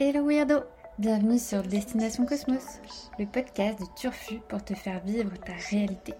[0.00, 0.60] Hello Weirdo
[0.98, 2.80] Bienvenue sur Destination Cosmos,
[3.18, 6.14] le podcast de Turfu pour te faire vivre ta réalité.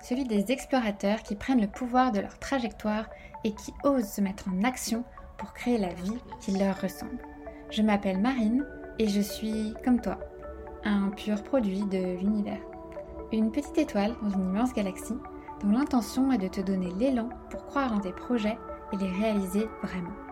[0.00, 3.06] Celui des explorateurs qui prennent le pouvoir de leur trajectoire
[3.42, 5.02] et qui osent se mettre en action
[5.38, 7.18] pour créer la vie qui leur ressemble.
[7.70, 8.64] Je m'appelle Marine
[9.00, 10.18] et je suis, comme toi,
[10.84, 12.62] un pur produit de l'univers.
[13.32, 15.18] Une petite étoile dans une immense galaxie
[15.64, 18.58] dont l'intention est de te donner l'élan pour croire en tes projets
[18.92, 20.29] et les réaliser vraiment.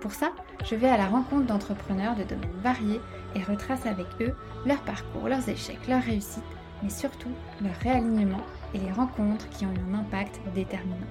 [0.00, 0.32] Pour ça,
[0.64, 3.00] je vais à la rencontre d'entrepreneurs de domaines variés
[3.34, 4.32] et retrace avec eux
[4.64, 6.44] leur parcours, leurs échecs, leurs réussites,
[6.84, 8.44] mais surtout leur réalignement
[8.74, 11.08] et les rencontres qui ont eu un impact déterminant.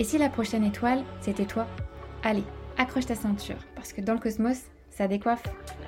[0.00, 1.68] Et si la prochaine étoile, c'était toi?
[2.24, 2.42] Allez,
[2.76, 5.44] accroche ta ceinture, parce que dans le cosmos, ça décoiffe.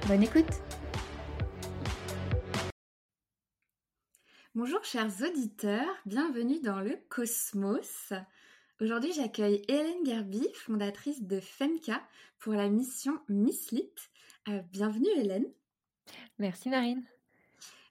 [0.06, 0.62] Bonne écoute
[4.54, 8.12] Bonjour chers auditeurs, bienvenue dans le cosmos.
[8.78, 12.02] Aujourd'hui, j'accueille Hélène Gerby, fondatrice de Femka,
[12.38, 13.90] pour la mission Misslit.
[14.48, 15.46] Euh, bienvenue Hélène.
[16.38, 17.02] Merci Marine.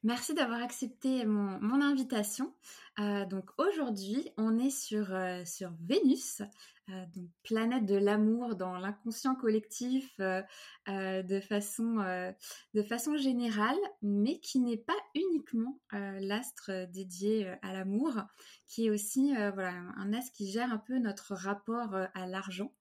[0.03, 2.53] Merci d'avoir accepté mon, invitation.
[2.99, 5.43] Euh, donc aujourd'hui, on est sur, euh,
[5.81, 6.41] Vénus,
[6.87, 15.79] donc planète de l'amour dans l'inconscient collectif de, façon, générale, mais qui n'est pas uniquement
[15.91, 18.21] l'astre dédié à l'amour,
[18.67, 22.71] qui est aussi un astre qui gère un peu notre rapport à l'argent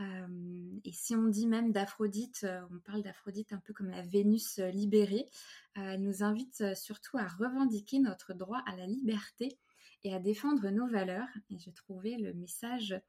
[0.00, 5.26] et si on dit même d'Aphrodite, on parle d'Aphrodite un peu comme la Vénus libérée,
[5.74, 9.58] elle nous invite surtout à revendiquer notre droit à la liberté
[10.04, 11.28] et à défendre nos valeurs.
[11.50, 13.00] Et j'ai trouvé le message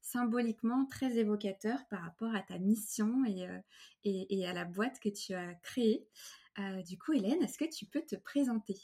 [0.00, 3.24] symboliquement très évocateur par rapport à ta mission
[4.04, 6.08] et, à la boîte que tu as créée.
[6.86, 8.78] du coup, Hélène, est-ce que tu peux te présenter?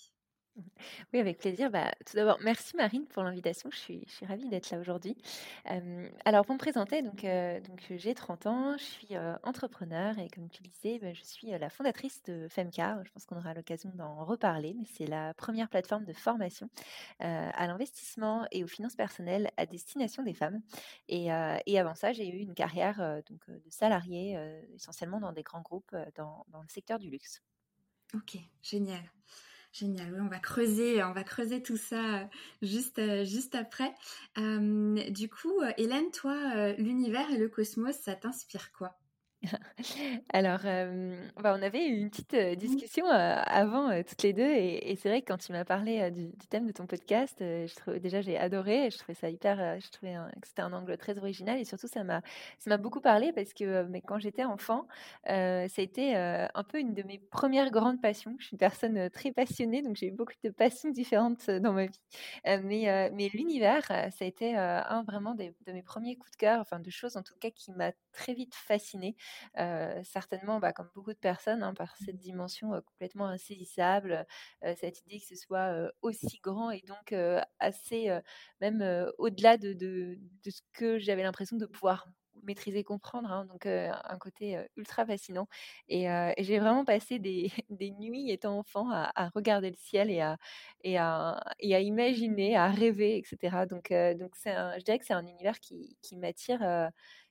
[1.13, 1.71] Oui, avec plaisir.
[1.71, 3.71] Bah, tout d'abord, merci Marine pour l'invitation.
[3.71, 5.17] Je suis, ravie d'être là aujourd'hui.
[6.25, 7.27] alors, pour me présenter, donc,
[7.91, 12.23] j'ai 30 ans, je suis entrepreneur et comme tu disais, bah, je suis la fondatrice
[12.25, 13.03] de Femka.
[13.05, 16.69] Je pense qu'on aura l'occasion d'en reparler, mais c'est la première plateforme de formation
[17.21, 20.61] à l'investissement et aux finances personnelles à destination des femmes.
[21.09, 24.39] Et, avant ça, j'ai eu une carrière de salarié
[24.75, 27.43] essentiellement dans des grands groupes dans le secteur du luxe.
[28.15, 29.03] Ok, génial.
[29.79, 32.25] Génial, on va creuser, on va creuser tout ça euh,
[32.63, 33.93] juste, euh, juste après.
[34.39, 38.97] Euh, du coup, Hélène, toi, l'univers et le cosmos, ça t'inspire quoi?
[40.33, 42.55] Alors, bah, on avait eu une petite mmh.
[42.57, 46.67] discussion avant toutes les deux, et, c'est vrai que quand tu m'as parlé du, thème
[46.67, 50.63] de ton podcast, je déjà j'ai adoré, je trouvais ça hyper, je trouvais que c'était
[50.63, 52.23] un angle très original, et surtout ça m'a,
[52.59, 54.87] ça m'a beaucoup parlé parce que mais quand j'étais enfant,
[55.27, 55.33] ça
[55.65, 58.35] a été un peu une de mes premières grandes passions.
[58.39, 61.87] Je suis une personne très passionnée, donc j'ai eu beaucoup de passions différentes dans ma
[61.87, 62.01] vie,
[62.45, 66.81] mais mais l'univers, ça a été un vraiment de mes premiers coups de cœur, enfin
[66.81, 69.15] de choses en tout cas qui m'a très vite fascinée
[70.05, 74.27] certainement, bah, comme beaucoup de personnes, hein, par cette dimension complètement insaisissable,
[74.77, 77.15] cette idée que ce soit aussi grand et donc
[77.59, 78.11] assez,
[78.61, 80.19] même au-delà de, de,
[80.51, 82.07] ce que j'avais l'impression de pouvoir
[82.43, 83.31] maîtriser, comprendre.
[83.31, 85.49] Hein, donc un côté ultra fascinant.
[85.89, 86.07] Et,
[86.39, 90.39] j'ai vraiment passé des, des, nuits étant enfant à, regarder le ciel et à,
[90.83, 93.67] et à, et à imaginer, à rêver, etc.
[93.67, 96.91] Donc, donc je dirais que c'est un univers qui, qui m'attire,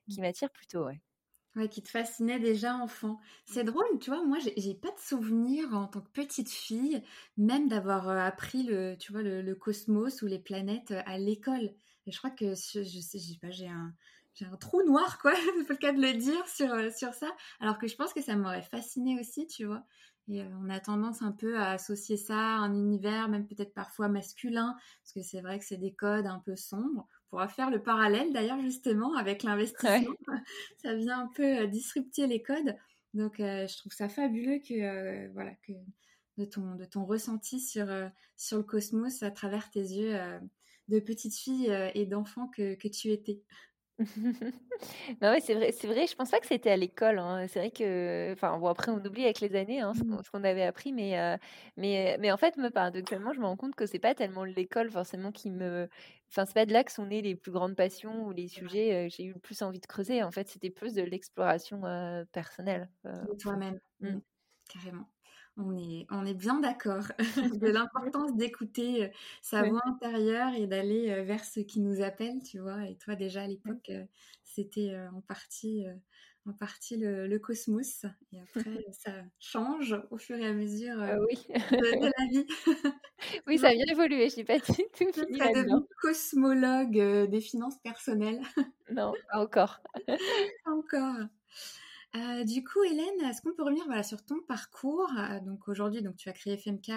[0.10, 0.86] qui m'attire plutôt.
[0.86, 1.02] Ouais.
[1.56, 3.22] Ouais, qui te fascinait déjà enfant.
[3.46, 3.68] C'est mmh.
[3.68, 7.02] drôle, tu vois, moi j'ai pas de souvenir en tant que petite fille,
[7.38, 11.72] même d'avoir appris le, tu vois, le, cosmos ou les planètes à l'école.
[12.08, 13.94] Et je crois que je, je sais, pas, j'ai un,
[14.34, 17.32] j'ai un trou noir, quoi, c'est pas le cas de le dire sur, sur ça.
[17.62, 19.86] Alors que je pense que ça m'aurait fasciné aussi, tu vois.
[20.28, 24.10] Et on a tendance un peu à associer ça à un univers, même peut-être parfois
[24.10, 27.84] masculin, parce que c'est vrai que c'est des codes un peu sombres pourra faire le
[27.84, 30.16] parallèle d'ailleurs justement avec l'investissement.
[30.82, 32.78] ça vient un peu disrupter les codes.
[33.14, 35.74] Donc je trouve ça fabuleux que voilà que
[36.38, 37.88] de ton de ton ressenti sur
[38.38, 40.18] sur le cosmos à travers tes yeux
[40.88, 43.42] de petite fille et d'enfant que, que tu étais.
[45.22, 46.06] bah ouais, c'est vrai, c'est vrai.
[46.08, 47.18] Je pense pas que c'était à l'école.
[47.20, 47.48] Hein.
[47.48, 50.22] C'est vrai que, enfin, bon, après, on oublie avec les années hein, mmh.
[50.24, 51.38] ce qu'on avait appris, mais,
[51.78, 54.90] mais, mais en fait, me paradoxalement, je me rends compte que c'est pas tellement l'école
[54.92, 55.88] forcément qui me,
[56.30, 59.08] enfin, c'est pas de là que sont nées les plus grandes passions ou les sujets
[59.10, 60.24] que j'ai eu le plus envie de creuser.
[60.24, 61.82] En fait, c'était plus de l'exploration
[62.34, 62.90] personnelle.
[63.40, 64.10] toi-même, mmh.
[64.10, 64.22] Mmh.
[64.70, 65.08] carrément.
[65.58, 67.06] On est, on est bien d'accord
[67.62, 69.12] de l'importance d'écouter
[69.42, 72.86] sa voix intérieure et d'aller vers ce qui nous appelle, tu vois.
[72.88, 73.92] Et toi, déjà à l'époque,
[74.44, 75.86] c'était en partie,
[76.46, 78.06] en partie le, cosmos.
[78.32, 80.96] Et après, ça change au fur et à mesure
[81.28, 81.46] oui.
[81.50, 82.46] de, la vie.
[83.48, 84.30] oui, ça a bien évolué.
[84.30, 85.88] Je n'ai pas du tout fini là-dedans.
[86.02, 88.42] cosmologue des finances personnelles.
[88.92, 89.82] non, pas encore.
[90.66, 91.28] encore.
[92.16, 95.10] Euh, du coup, Hélène, est-ce qu'on peut revenir sur ton parcours?
[95.18, 96.92] Euh, Donc aujourd'hui, donc tu as créé FMK,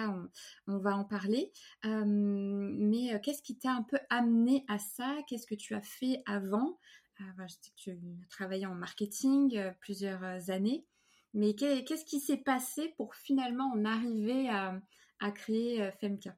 [0.67, 1.51] on, va en parler.
[1.85, 5.17] Euh, mais qu'est-ce qui t'a un peu amené à ça?
[5.27, 6.77] Qu'est-ce que tu as fait avant?
[7.19, 10.85] Je sais que tu as travaillé en marketing plusieurs années.
[11.33, 14.79] Mais qu'est-ce qui s'est passé pour finalement en arriver à,
[15.19, 16.29] à créer FMK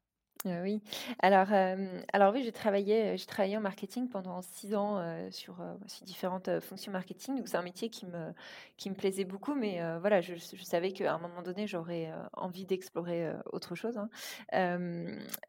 [0.46, 0.82] oui.
[1.20, 5.02] Alors, oui, j'ai travaillé, j'ai travaillé en marketing pendant six ans
[5.32, 5.58] sur,
[6.04, 7.38] différentes fonctions marketing.
[7.38, 8.34] Donc c'est un métier qui me,
[8.78, 13.32] qui me plaisait beaucoup, mais voilà, je, savais qu'à un moment donné, j'aurais envie d'explorer
[13.52, 13.98] autre chose.
[13.98, 14.10] Hein.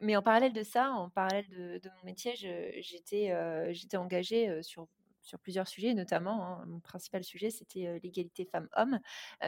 [0.01, 3.33] mais en parallèle de ça, en parallèle de, de mon métier, j'étais,
[3.73, 4.87] j'étais engagée sur
[5.23, 8.99] sur plusieurs sujets, notamment hein, mon principal sujet, c'était l'égalité femmes-hommes.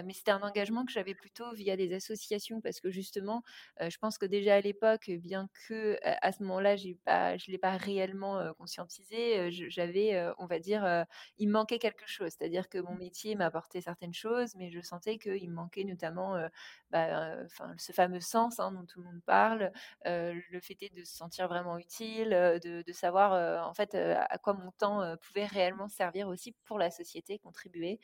[0.03, 3.43] mais c'était un engagement que j'avais plutôt via des associations parce que justement,
[3.81, 7.57] je pense que déjà à l'époque, bien que à ce moment-là, j'ai pas, je l'ai
[7.57, 11.05] pas réellement conscientisé, j'avais, on va dire,
[11.37, 12.31] il manquait quelque chose.
[12.37, 16.37] C'est-à-dire que mon métier m'apportait certaines choses, mais je sentais qu'il me manquait notamment,
[16.91, 17.35] bah,
[17.77, 19.71] ce fameux sens hein, dont tout le monde parle,
[20.05, 22.29] le fait de se sentir vraiment utile,
[22.63, 26.91] de, de savoir en fait à quoi mon temps pouvait réellement servir aussi pour la
[26.91, 27.99] société, contribuer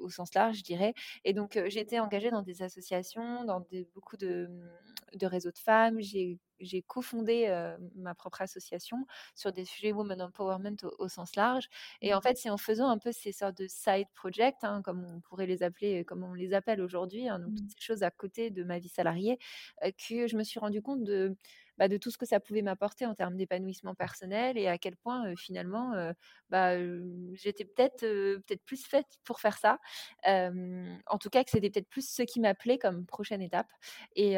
[0.00, 0.94] au, sens large, je dirais.
[1.24, 4.48] Et donc, j'ai été engagée dans des associations, dans des, beaucoup de,
[5.14, 6.00] de réseaux de femmes.
[6.00, 7.48] J'ai j'ai cofondé
[7.94, 11.68] ma propre association sur des sujets women empowerment au, sens large.
[12.02, 12.22] Et en mmh.
[12.22, 15.46] fait, c'est en faisant un peu ces sortes de side projects, hein, comme on pourrait
[15.46, 17.74] les appeler, comme on les appelle aujourd'hui, hein, donc toutes mmh.
[17.78, 19.38] ces choses à côté de ma vie salariée,
[19.82, 21.36] que je me suis rendu compte de
[21.80, 24.96] bah, de tout ce que ça pouvait m'apporter en termes d'épanouissement personnel et à quel
[24.96, 26.12] point finalement
[26.50, 26.76] bah,
[27.32, 29.78] j'étais peut-être peut-être plus faite pour faire ça.
[30.26, 33.68] en tout cas, que c'était peut-être plus ce qui m'appelait comme prochaine étape.
[34.14, 34.34] Et,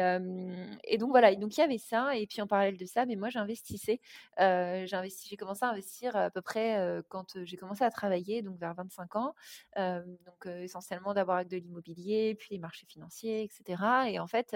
[0.85, 2.15] et, donc voilà, donc il y avait ça.
[2.15, 3.99] Et puis en parallèle de ça, mais moi j'investissais.
[4.37, 9.17] j'ai commencé à investir à peu près quand j'ai commencé à travailler, donc vers 25
[9.17, 9.35] ans.
[9.75, 13.83] donc essentiellement d'abord avec de l'immobilier, puis les marchés financiers, etc.
[14.07, 14.55] Et en fait,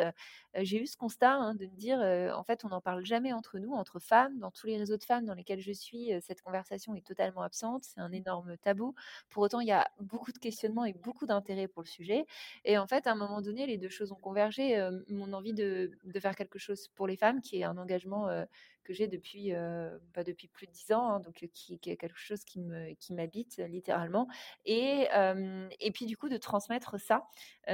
[0.56, 3.58] j'ai eu ce constat hein, de me dire, en fait, on n'en parle jamais entre
[3.58, 4.38] nous, entre femmes.
[4.40, 7.84] Dans tous les réseaux de femmes dans lesquels je suis, cette conversation est totalement absente.
[7.84, 8.94] C'est un énorme tabou.
[9.30, 12.26] Pour autant, il y a beaucoup de questionnements et beaucoup d'intérêt pour le sujet.
[12.66, 14.78] Et en fait, à un moment donné, les deux choses ont convergé.
[15.10, 18.28] mon envie de, de, faire quelque chose pour les femmes, qui est un engagement
[18.88, 19.52] que j'ai depuis,
[20.14, 23.14] pas depuis plus de dix ans, hein, donc qui, est quelque chose qui me qui
[23.14, 24.28] m'habite littéralement.
[24.66, 25.08] Et,
[25.80, 27.28] et puis du coup de transmettre ça
[27.68, 27.74] mmh.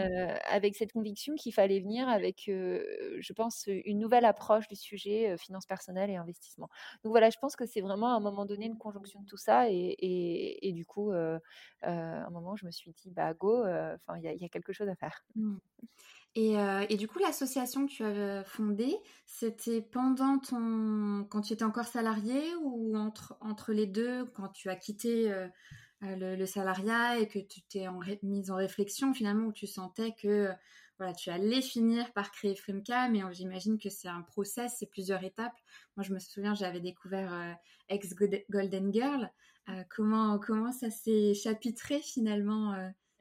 [0.50, 5.66] avec cette conviction qu'il fallait venir avec, je pense, une nouvelle approche du sujet finance
[5.66, 6.70] personnelle et investissement.
[7.04, 9.38] Donc voilà, je pense que c'est vraiment à un moment donné une conjonction de tout
[9.38, 11.40] ça et, et, et du coup, à
[11.90, 14.90] un moment, je me suis dit, bah go, enfin il y, y, a quelque chose
[14.90, 15.24] à faire.
[15.36, 15.58] Mmh.
[16.38, 18.96] Euh, et, du coup, l'association que tu as fondée,
[19.26, 21.26] c'était pendant ton...
[21.30, 25.48] quand tu étais encore salarié ou entre, entre les deux, quand tu as quitté euh,
[26.04, 30.16] euh, le, salariat et que tu t'es en mise en réflexion finalement, où tu sentais
[30.20, 30.50] que
[30.98, 35.24] voilà, tu allais finir par créer Frimka, mais j'imagine que c'est un process, c'est plusieurs
[35.24, 35.56] étapes.
[35.98, 37.58] Moi, je me souviens, j'avais découvert
[37.90, 38.14] Ex
[38.50, 39.30] Golden Girl.
[39.90, 42.76] comment, comment ça s'est chapitré finalement,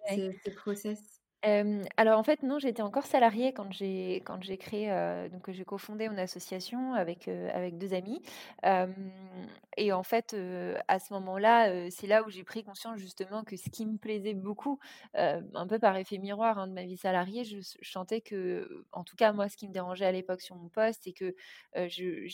[0.09, 1.12] ce, ce process?
[1.43, 7.29] Alors en fait non, j'étais encore salariée quand j'ai quand j'ai cofondé une association avec,
[7.73, 8.23] deux amis.
[9.77, 10.37] et en fait,
[10.89, 14.35] à ce moment-là, c'est là où j'ai pris conscience justement que ce qui me plaisait
[14.35, 14.79] beaucoup,
[15.15, 19.17] un peu par effet miroir, hein, de ma vie salariée, je sentais que en tout
[19.17, 21.35] cas moi, ce qui me dérangeait à l'époque sur mon poste, c'est que,
[21.75, 22.29] je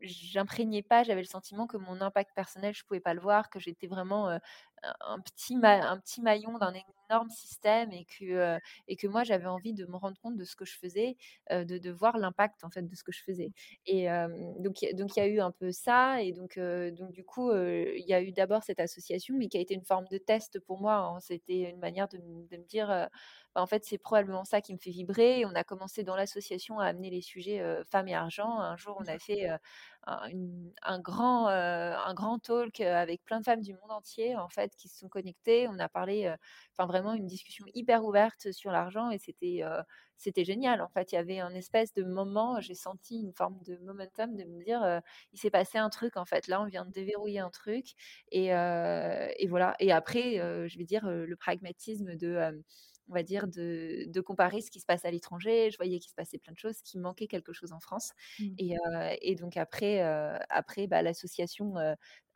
[0.00, 3.58] j'imprégnais pas, j'avais le sentiment que mon impact personnel, je pouvais pas le voir, que
[3.58, 4.38] j'étais vraiment
[4.82, 6.74] un, petit un petit maillon d'un
[7.10, 10.56] énorme système et que, et que moi j'avais envie de me rendre compte de ce
[10.56, 11.16] que je faisais,
[11.50, 13.52] de, de, voir l'impact en fait de ce que je faisais.
[13.86, 14.08] Et
[14.58, 18.04] donc donc il y a eu un peu ça et donc donc du coup il
[18.06, 20.80] y a eu d'abord cette association mais qui a été une forme de test pour
[20.80, 20.96] moi.
[20.96, 21.20] Hein.
[21.20, 23.08] C'était une manière de, de me dire
[23.54, 25.44] bah, en fait, c'est probablement ça qui me fait vibrer.
[25.44, 28.58] on a commencé dans l'association à amener les sujets femmes et argent.
[28.58, 29.48] Un jour, on a fait
[30.06, 34.88] un, grand, un grand talk avec plein de femmes du monde entier, en fait, qui
[34.88, 35.68] se sont connectées.
[35.68, 36.32] On a parlé,
[36.72, 39.62] enfin, vraiment une discussion hyper ouverte sur l'argent et c'était,
[40.16, 40.80] c'était génial.
[40.80, 44.36] En fait, il y avait un espèce de moment, j'ai senti une forme de momentum
[44.36, 45.00] de me dire,
[45.32, 46.48] il s'est passé un truc, en fait.
[46.48, 47.94] Là, on vient de déverrouiller un truc.
[48.30, 49.74] Et, et voilà.
[49.80, 52.62] Et après, je vais dire, le pragmatisme de
[53.08, 55.70] on va dire, de, de, comparer ce qui se passe à l'étranger.
[55.70, 58.12] Je voyais qu'il se passait plein de choses, qu'il manquait quelque chose en France.
[58.38, 58.44] Mmh.
[58.58, 58.74] Et,
[59.20, 60.00] et, donc après,
[60.48, 61.74] après bah, l'association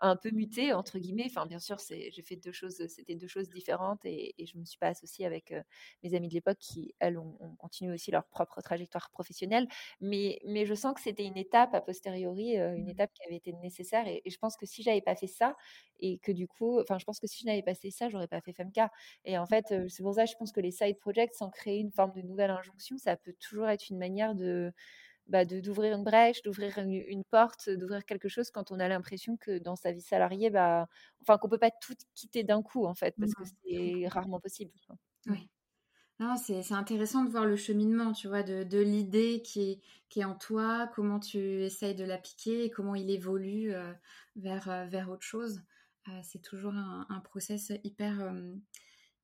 [0.00, 1.26] un peu muté entre guillemets.
[1.26, 4.60] Enfin, bien sûr, c'est, j'ai fait deux choses, c'était deux choses différentes et, je je
[4.60, 5.54] me suis pas associée avec
[6.02, 9.68] mes amies de l'époque qui, elles, ont, continué aussi leur propre trajectoire professionnelle.
[10.00, 12.88] Mais, mais je sens que c'était une étape a posteriori, une mmh.
[12.88, 14.08] étape qui avait été nécessaire.
[14.08, 15.54] Et, je pense que si j'avais pas fait ça
[16.00, 18.28] et que du coup, enfin, je pense que si je n'avais pas fait ça, j'aurais
[18.28, 18.80] pas fait FMK.
[19.24, 21.92] Et en fait, c'est pour ça, je pense que les side projects, sans créer une
[21.92, 24.72] forme de nouvelle injonction, ça peut toujours être une manière de
[25.28, 29.58] bah, d'ouvrir une brèche, d'ouvrir une, porte, d'ouvrir quelque chose quand on a l'impression que
[29.58, 30.86] dans sa vie salariée, bah,
[31.22, 34.72] enfin qu'on peut pas tout quitter d'un coup en fait, parce que c'est rarement possible.
[35.26, 35.48] Oui.
[36.20, 40.24] Non, c'est intéressant de voir le cheminement, tu vois, de, de l'idée qui, qui est
[40.24, 43.92] en toi, comment tu essayes de l'appliquer, comment il évolue euh,
[44.34, 45.62] vers, euh, vers autre chose.
[46.08, 48.32] Euh, c'est toujours un, un, process hyper,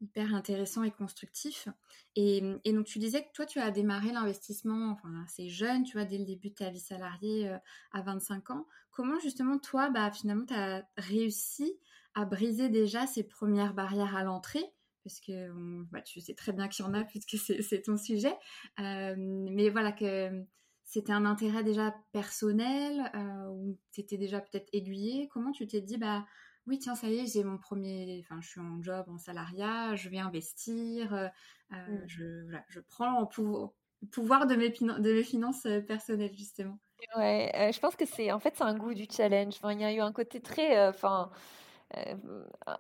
[0.05, 1.69] hyper intéressant et constructif.
[2.15, 6.05] Et, donc, tu disais que toi, tu as démarré l'investissement enfin, assez jeune, tu vois,
[6.05, 7.59] dès le début de ta vie salariée euh,
[7.93, 8.67] à 25 ans.
[8.91, 11.79] Comment, justement, toi, bah, finalement, tu as réussi
[12.15, 14.65] à briser déjà ces premières barrières à l'entrée?
[15.03, 15.51] Parce que
[15.91, 18.35] bah, tu sais très bien qu'il y en a puisque c'est ton sujet.
[18.79, 20.45] Euh, mais voilà, que
[20.85, 25.29] c'était un intérêt déjà personnel euh, ou tu étais déjà peut-être aiguillé.
[25.29, 26.25] Comment tu t'es dit, bah
[26.67, 29.95] oui, tiens, ça y est, j'ai mon premier, enfin, je suis en job, en salariat,
[29.97, 31.29] je vais investir, euh,
[31.73, 32.03] euh, mmh.
[32.07, 36.79] je, je, prends le pouvoir de mes, de mes finances euh, personnelles, justement.
[37.17, 39.55] Ouais, je pense que c'est, en fait, c'est un goût du challenge.
[39.57, 41.31] Enfin, il y a eu un côté très, enfin,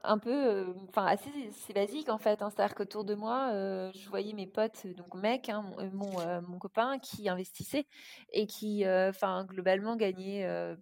[0.02, 2.40] un peu, enfin, assez, c'est basique, en fait.
[2.40, 2.48] Hein.
[2.48, 3.50] C'est-à-dire qu'autour de moi,
[3.92, 5.62] je voyais mes potes, donc mec, hein,
[5.92, 7.86] mon, mon, copain, qui investissait
[8.32, 10.74] et qui, enfin, globalement, gagnait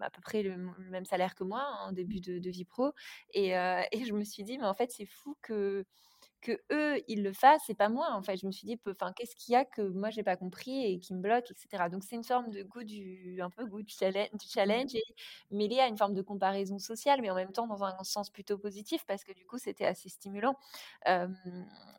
[0.00, 0.56] à peu près le,
[0.90, 2.92] même salaire que moi en début de, vie pro.
[3.34, 5.84] Et, et, je me suis dit, mais en fait, c'est fou que
[6.40, 8.36] que eux ils le fassent et pas moi en fait.
[8.36, 10.98] Je me suis dit enfin qu'est-ce qu'il y a que moi j'ai pas compris et
[10.98, 13.92] qui me bloque etc donc c'est une forme de goût du un peu goût du
[13.92, 15.02] challenge, du challenge et
[15.50, 18.58] mêlé à une forme de comparaison sociale mais en même temps dans un sens plutôt
[18.58, 20.56] positif parce que du coup c'était assez stimulant.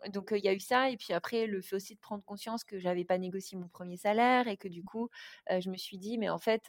[0.10, 2.64] Donc il y a eu ça et puis après le fait aussi de prendre conscience
[2.64, 5.10] que j'avais pas négocié mon premier salaire et que du coup
[5.50, 6.64] je me suis dit mais en fait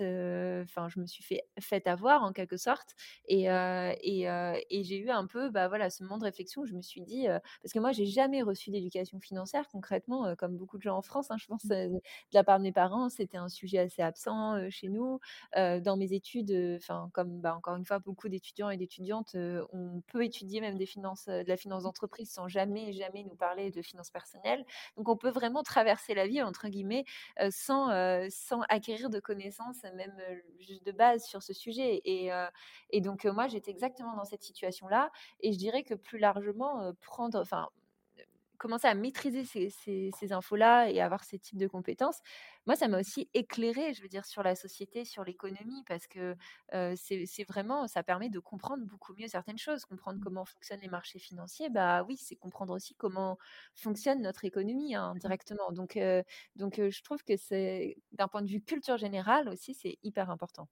[0.64, 2.94] enfin je me suis fait fait avoir en quelque sorte
[3.26, 4.22] et et,
[4.70, 7.00] et j'ai eu un peu bah voilà ce moment de réflexion où je me suis
[7.00, 7.26] dit
[7.62, 11.02] parce que moi, j'ai jamais reçu d'éducation financière concrètement, euh, comme beaucoup de gens en
[11.02, 11.31] France.
[11.31, 11.73] Hein, je pense mmh.
[11.73, 12.00] euh, de
[12.33, 15.21] la part de mes parents, c'était un sujet assez absent euh, chez nous.
[15.54, 19.37] dans mes études, enfin, comme bah, encore une fois, beaucoup d'étudiants et d'étudiantes,
[19.73, 23.71] on peut étudier même des finances, de la finance d'entreprise sans jamais, jamais nous parler
[23.71, 24.64] de finances personnelles.
[24.97, 27.04] Donc, on peut vraiment traverser la vie entre guillemets
[27.50, 27.88] sans,
[28.31, 30.14] sans acquérir de connaissances, même
[30.59, 32.00] juste de base sur ce sujet.
[32.04, 32.31] Et,
[32.90, 35.11] et donc, moi, j'étais exactement dans cette situation-là.
[35.40, 37.68] Et je dirais que plus largement, prendre enfin,
[38.62, 42.21] commencer à maîtriser ces, infos-là et avoir ces types de compétences,
[42.66, 46.37] moi, ça m'a aussi éclairé, je veux dire, sur la société, sur l'économie, parce que
[46.94, 49.85] c'est vraiment, ça permet de comprendre beaucoup mieux certaines choses.
[49.85, 50.23] Comprendre mmh.
[50.23, 53.37] comment fonctionnent les marchés financiers, bah oui, c'est comprendre aussi comment
[53.75, 55.18] fonctionne notre économie hein, mmh.
[55.18, 55.73] directement.
[55.73, 55.99] Donc,
[56.54, 60.68] donc je trouve que c'est, d'un point de vue culture générale aussi, c'est hyper important.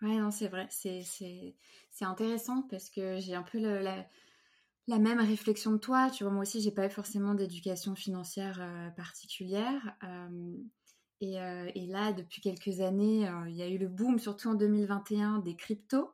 [0.00, 0.66] Oui, non, c'est vrai.
[0.70, 1.54] C'est
[2.00, 4.06] intéressant parce que j'ai un peu la,
[4.86, 6.10] la même réflexion de toi.
[6.10, 9.96] Tu vois, moi aussi, j'ai pas forcément d'éducation financière euh, particulière.
[10.04, 10.56] Euh,
[11.22, 15.38] euh, et, là, depuis quelques années, il y a eu le boom, surtout en 2021,
[15.38, 16.10] des cryptos.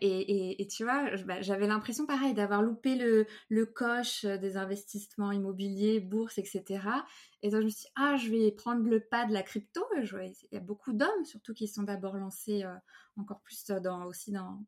[0.00, 6.00] Et, tu vois, bah, j'avais l'impression, pareil, d'avoir loupé le, le, coche des investissements immobiliers,
[6.00, 6.64] bourse, etc.
[7.42, 9.84] Et donc, je me suis dit, ah, je vais prendre le pas de la crypto.
[9.96, 12.64] il y a beaucoup d'hommes, surtout, qui sont d'abord lancés
[13.16, 14.64] encore plus dans, aussi dans,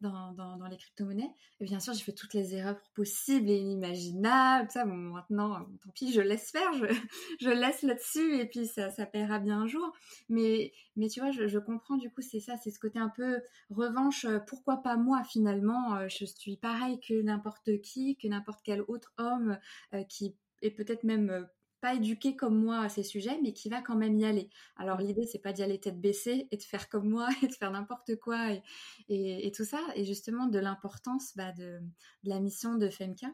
[0.00, 1.32] dans, dans, les crypto-monnaies.
[1.60, 4.70] Et bien sûr, j'ai fait toutes les erreurs possibles et inimaginables.
[4.70, 6.86] Ça, bon, maintenant, tant pis, je laisse faire, je,
[7.40, 9.92] je laisse là-dessus et puis ça, ça paiera bien un jour.
[10.28, 13.40] Mais, mais tu vois, je, comprends du coup, c'est ça, c'est ce côté un peu
[13.70, 14.26] revanche.
[14.46, 19.12] Pourquoi pas moi finalement euh, Je suis pareil que n'importe qui, que n'importe quel autre
[19.18, 19.58] homme
[19.94, 21.44] euh, qui est peut-être même euh,
[21.80, 24.50] pas éduqué comme moi à ces sujets, mais qui va quand même y aller.
[24.76, 27.52] Alors l'idée, c'est pas d'y aller tête baissée et de faire comme moi et de
[27.52, 28.50] faire n'importe quoi
[29.08, 31.80] et, tout ça, et justement de l'importance bah, de,
[32.24, 33.28] la mission de FEMCA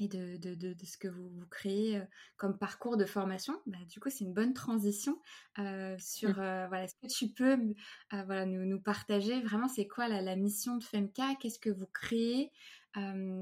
[0.00, 2.04] et de, ce que vous, vous, créez euh,
[2.36, 3.54] comme parcours de formation.
[3.66, 5.20] Bah, du coup, c'est une bonne transition
[5.58, 7.56] euh, sur, euh, voilà, est-ce que tu peux
[8.10, 12.50] voilà, nous, partager vraiment c'est quoi la, mission de FEMCA, qu'est-ce que vous créez,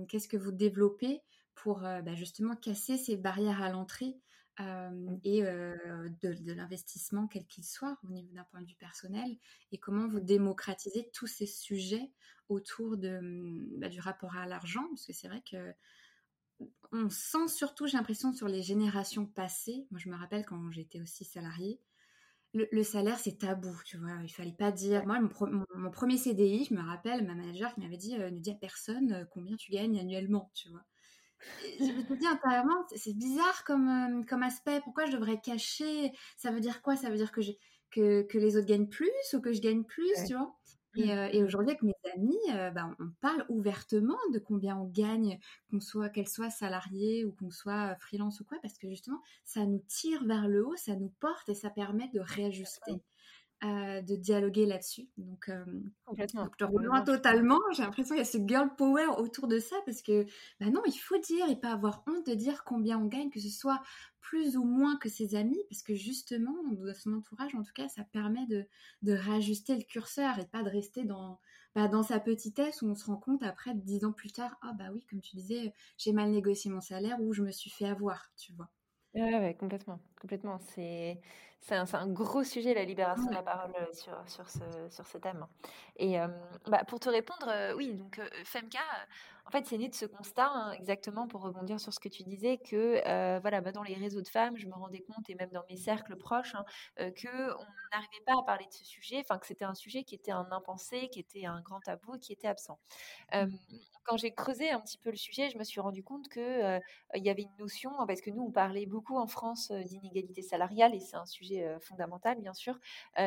[0.09, 1.23] qu'est-ce que vous développez
[1.55, 4.17] pour bah, justement casser ces barrières à l'entrée
[4.59, 5.17] mmh.
[5.25, 9.37] et de, l'investissement quel qu'il soit au niveau d'un point de vue personnel
[9.71, 12.11] et comment vous démocratisez tous ces sujets
[12.49, 15.75] autour de, mmh, bah, du rapport à l'argent parce que c'est vrai que
[16.93, 19.87] on sent surtout, j'ai l'impression, sur les générations passées.
[19.91, 21.81] Moi, je me rappelle quand j'étais aussi salariée,
[22.55, 24.19] le, salaire, c'est tabou, tu vois.
[24.23, 25.07] Il fallait pas dire.
[25.07, 25.19] Moi,
[25.75, 29.27] mon, premier CDI, je me rappelle, ma manager qui m'avait dit ne dis à personne
[29.31, 30.85] combien tu gagnes annuellement, tu vois.
[31.79, 34.81] Je me dis intérieurement, c'est bizarre comme, comme aspect.
[34.85, 36.13] Pourquoi je devrais cacher?
[36.37, 36.97] Ça veut dire quoi?
[36.97, 37.41] Ça veut dire que,
[37.91, 40.55] que, que les autres gagnent plus ou que je gagne plus, tu vois?
[40.95, 41.31] Et, mmh.
[41.33, 45.39] et aujourd'hui, avec mes amis, bah, on parle ouvertement de combien on gagne,
[45.71, 49.65] qu'on soit, qu'elle soit salariée ou qu'on soit freelance ou quoi, parce que justement, ça
[49.65, 53.01] nous tire vers le haut, ça nous porte et ça permet de réajuster.
[53.65, 55.09] Euh, de dialoguer là-dessus.
[55.17, 55.65] Donc, euh,
[56.05, 56.49] Complètement.
[56.59, 57.61] je te rejoins totalement.
[57.77, 60.25] J'ai l'impression qu'il y a ce girl power autour de ça parce que,
[60.59, 63.39] bah non, il faut dire et pas avoir honte de dire combien on gagne, que
[63.39, 63.81] ce soit
[64.21, 67.89] plus ou moins que ses amis, parce que justement, dans son entourage, en tout cas,
[67.89, 68.67] ça permet de,
[69.03, 71.39] de réajuster le curseur et pas de rester dans,
[71.77, 74.73] bah, dans sa petitesse où on se rend compte après, dix ans plus tard, ah
[74.77, 77.87] bah oui, comme tu disais, j'ai mal négocié mon salaire ou je me suis fait
[77.87, 78.71] avoir, tu vois.
[79.15, 80.59] Ouais, ouais, complètement, complètement.
[80.59, 81.21] C'est
[81.63, 84.59] c'est un, un gros sujet, la libération de la parole sur, sur, ce,
[84.91, 85.47] sur ce thème.
[85.97, 86.17] Et
[86.67, 88.81] bah, pour te répondre, oui, donc Femka,
[89.45, 92.23] en fait, c'est né de ce constat, hein, exactement pour rebondir sur ce que tu
[92.23, 93.01] disais, que
[93.41, 95.77] voilà, bah, dans les réseaux de femmes, je me rendais compte, et même dans mes
[95.77, 96.65] cercles proches, hein,
[96.97, 100.15] que on n'arrivait pas à parler de ce sujet, enfin que c'était un sujet qui
[100.15, 102.79] était un impensé, qui était un grand tabou, qui était absent.
[103.35, 103.47] Mmh.
[104.05, 106.81] quand j'ai creusé un petit peu le sujet, je me suis rendu compte que
[107.15, 110.95] il y avait une notion, parce que nous, on parlait beaucoup en France d'inégalité salariale,
[110.95, 112.79] et c'est un sujet fondamentale, bien sûr,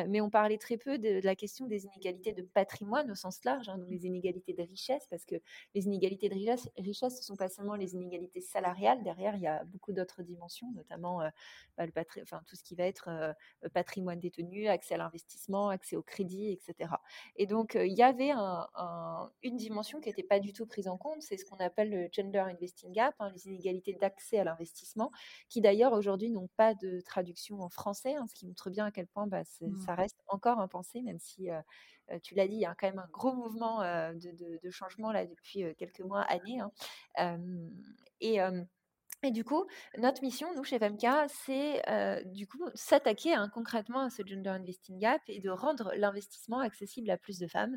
[0.08, 3.68] mais on parlait très peu de, la question des inégalités de patrimoine au sens large,
[3.68, 5.36] hein, donc les inégalités de richesse, parce que
[5.74, 9.46] les inégalités de richesse, richesse, ce sont pas seulement les inégalités salariales, derrière, il y
[9.46, 11.20] a beaucoup d'autres dimensions, notamment
[11.76, 11.86] bah,
[12.46, 13.34] tout ce qui va être
[13.72, 16.90] patrimoine détenu, accès à l'investissement, accès au crédit, etc.
[17.36, 18.32] Et donc, il y avait
[19.42, 22.08] une dimension qui n'était pas du tout prise en compte, c'est ce qu'on appelle le
[22.12, 25.10] gender investing gap, hein, les inégalités d'accès à l'investissement,
[25.48, 28.90] qui d'ailleurs aujourd'hui n'ont pas de traduction en français, Hein, ce qui montre bien à
[28.90, 29.80] quel point bah, mmh.
[29.80, 31.48] ça reste encore impensé, même si
[32.22, 35.64] tu l'as dit, il y a quand même un gros mouvement de, changement là depuis
[35.76, 36.60] quelques mois, années.
[36.60, 37.40] Hein.
[38.20, 38.38] et
[39.26, 39.66] et du coup,
[39.98, 41.82] notre mission, nous, chez FMK, c'est
[42.26, 47.10] du coup s'attaquer hein, concrètement à ce gender investing gap et de rendre l'investissement accessible
[47.10, 47.76] à plus de femmes,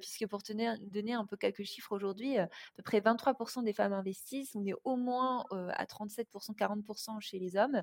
[0.00, 3.92] puisque pour tenir, donner un peu quelques chiffres aujourd'hui, à peu près 23% des femmes
[3.92, 7.82] investissent, on est au moins à 37%, 40% chez les hommes.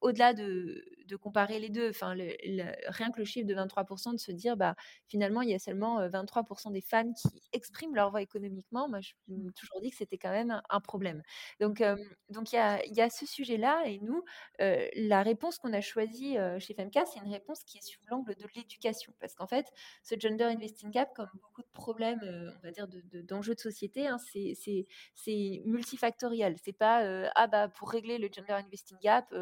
[0.00, 4.32] Au-delà de, de, comparer les deux, enfin, rien que le chiffre de 23%, de se
[4.32, 4.76] dire, bah,
[5.08, 9.12] finalement, il y a seulement 23% des femmes qui expriment leur voix économiquement, moi, je
[9.28, 11.22] me toujours dit que c'était quand même un, problème.
[11.60, 11.82] Donc,
[12.30, 14.24] donc il y a, ce sujet-là et nous,
[14.58, 18.46] la réponse qu'on a choisie chez FEMCA, c'est une réponse qui est sous l'angle de
[18.54, 19.12] l'éducation.
[19.20, 19.66] Parce qu'en fait,
[20.02, 24.18] ce gender investing gap, comme beaucoup de problèmes, on va dire, d'enjeux de, société, hein,
[24.18, 26.56] c'est multifactoriel.
[26.62, 29.34] C'est pas ah bah pour régler le gender investing gap,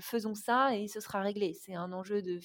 [0.00, 1.54] faisons ça et ce sera réglé.
[1.54, 2.40] C'est un enjeu de,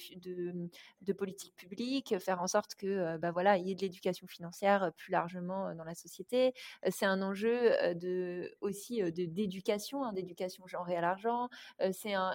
[1.00, 4.92] de, politique publique, faire en sorte que bah voilà, il y ait de l'éducation financière
[4.96, 6.52] plus largement dans la société.
[6.90, 11.48] C'est un enjeu de aussi de d'éducation, hein, d'éducation genrée à l'argent.
[11.92, 12.34] c'est un,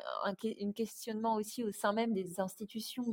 [0.75, 3.05] questionnement aussi au sein même des institutions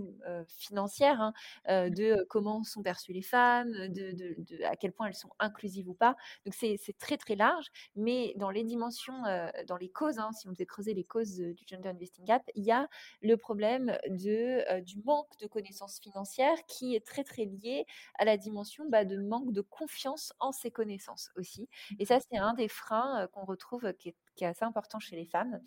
[0.49, 1.33] financières hein,
[1.69, 1.91] mmh.
[1.91, 6.17] de comment sont perçues les femmes, de, à quel point elles sont inclusives ou pas.
[6.45, 7.67] Donc c'est très très large,
[7.97, 9.23] mais dans les dimensions,
[9.67, 12.65] dans les causes, hein, si on devait creuser les causes du gender investing gap, il
[12.65, 12.89] y a
[13.23, 17.87] le problème de, du manque de connaissances financières qui est très très lié
[18.19, 21.69] à la dimension bah, de manque de confiance en ses connaissances aussi.
[21.99, 25.17] Et ça, c'est un des freins qu'on retrouve curva que qui est, assez important chez
[25.17, 25.61] les femmes.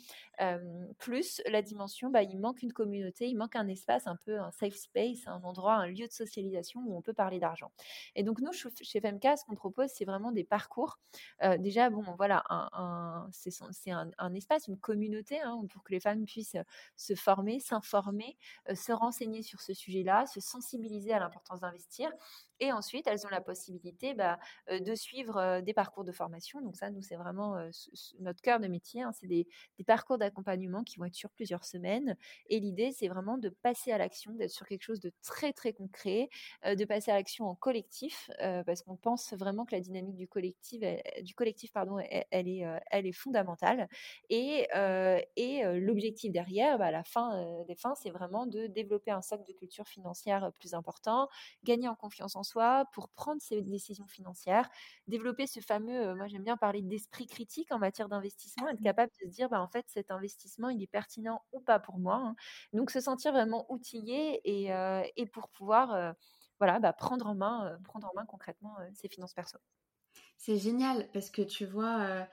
[0.98, 4.52] plus la dimension, bah, il manque une communauté, il manque un espace, un peu un
[4.52, 7.72] safe space, un endroit, un lieu de socialisation où on peut parler d'argent.
[8.16, 11.00] Et donc nous, chez FMK, ce qu'on propose, c'est vraiment des parcours.
[11.60, 12.44] déjà, bon, voilà,
[13.32, 16.58] c'est un, un, espace, une communauté hein, pour que les femmes puissent
[16.96, 18.38] se former, s'informer,
[18.74, 22.10] se renseigner sur ce sujet-là, se sensibiliser à l'importance d'investir.
[22.60, 26.62] Et ensuite, elles ont la possibilité bah, de suivre des parcours de formation.
[26.62, 27.58] Donc ça, nous, c'est vraiment
[28.20, 29.02] notre cœur de métier.
[29.02, 29.12] Hein.
[29.14, 29.48] C'est des,
[29.86, 32.18] parcours d'accompagnement qui vont être sur plusieurs semaines.
[32.50, 35.72] Et l'idée, c'est vraiment de passer à l'action, d'être sur quelque chose de très, très
[35.72, 36.30] concret,
[36.66, 38.30] de passer à l'action en collectif,
[38.66, 40.82] parce qu'on pense vraiment que la dynamique du collectif,
[41.22, 43.88] du collectif pardon, elle, est, elle est fondamentale.
[44.30, 44.68] Et,
[45.38, 49.46] et l'objectif derrière, bah, à la fin des fins, c'est vraiment de développer un socle
[49.48, 51.30] de culture financière plus important,
[51.64, 54.70] gagner en confiance en soi pour prendre ses décisions financières,
[55.08, 58.84] développer ce fameux, moi j'aime bien parler d'esprit critique en matière d'investissement, être mmh.
[58.84, 62.00] capable de se dire, bah, en fait, cet investissement, il est pertinent ou pas pour
[62.00, 62.16] moi.
[62.16, 62.36] Hein.
[62.74, 64.72] Donc se sentir vraiment outillé et,
[65.16, 66.16] et pour pouvoir
[66.60, 69.58] voilà, bah, prendre, en main, prendre en main concrètement ses finances perso.
[70.38, 72.28] C'est génial parce que tu vois,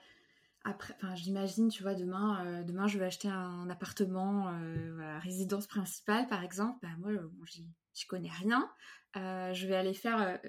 [0.65, 6.27] après, j'imagine, tu vois, demain, euh, demain, je vais acheter un, appartement, euh, résidence principale,
[6.27, 6.79] par exemple.
[6.81, 8.67] Bah, moi, bon, j'y connais rien.
[9.13, 10.39] je vais aller faire,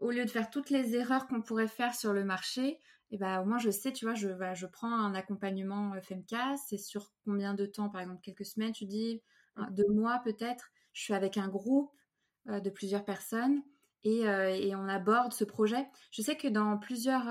[0.00, 2.80] au lieu de faire toutes les erreurs qu'on pourrait faire sur le marché,
[3.12, 6.34] et bah, au moins, je sais, tu vois, je, je prends un accompagnement FMK.
[6.66, 9.22] C'est sur combien de temps, par exemple, quelques semaines, tu dis,
[9.70, 10.70] deux mois peut-être.
[10.92, 11.92] Je suis avec un groupe
[12.46, 13.62] de plusieurs personnes
[14.02, 15.86] et, et, on aborde ce projet.
[16.10, 17.28] Je sais que dans plusieurs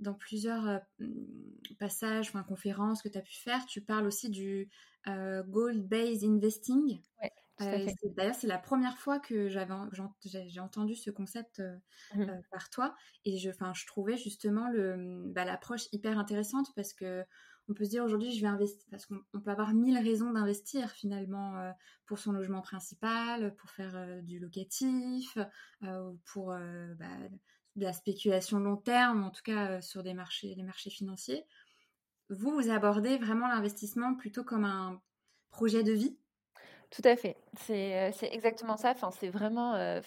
[0.00, 0.78] dans plusieurs euh,
[1.78, 4.68] passages, conférences que tu as pu faire, tu parles aussi du
[5.06, 7.00] euh, gold-based investing.
[7.60, 7.86] Euh,
[8.16, 9.74] d'ailleurs, c'est la première fois que j'avais,
[10.24, 11.62] j'ai entendu ce concept
[12.14, 12.94] mmh par toi.
[13.24, 17.24] Et je, je trouvais justement le, mm, bah, l'approche hyper intéressante parce que
[17.66, 20.90] on peut se dire aujourd'hui, je vais investir, parce qu'on peut avoir mille raisons d'investir
[20.90, 21.72] finalement
[22.04, 25.38] pour son logement principal, pour faire du locatif,
[26.26, 27.16] pour bah,
[27.76, 31.44] de la spéculation long terme, en tout cas euh, sur des marchés, les marchés financiers.
[32.30, 35.00] Vous, vous abordez vraiment l'investissement plutôt comme un
[35.50, 36.18] projet de vie
[36.94, 37.36] tout à fait.
[37.58, 38.92] C'est, c'est exactement ça.
[38.92, 40.00] Enfin, c'est vraiment, euh,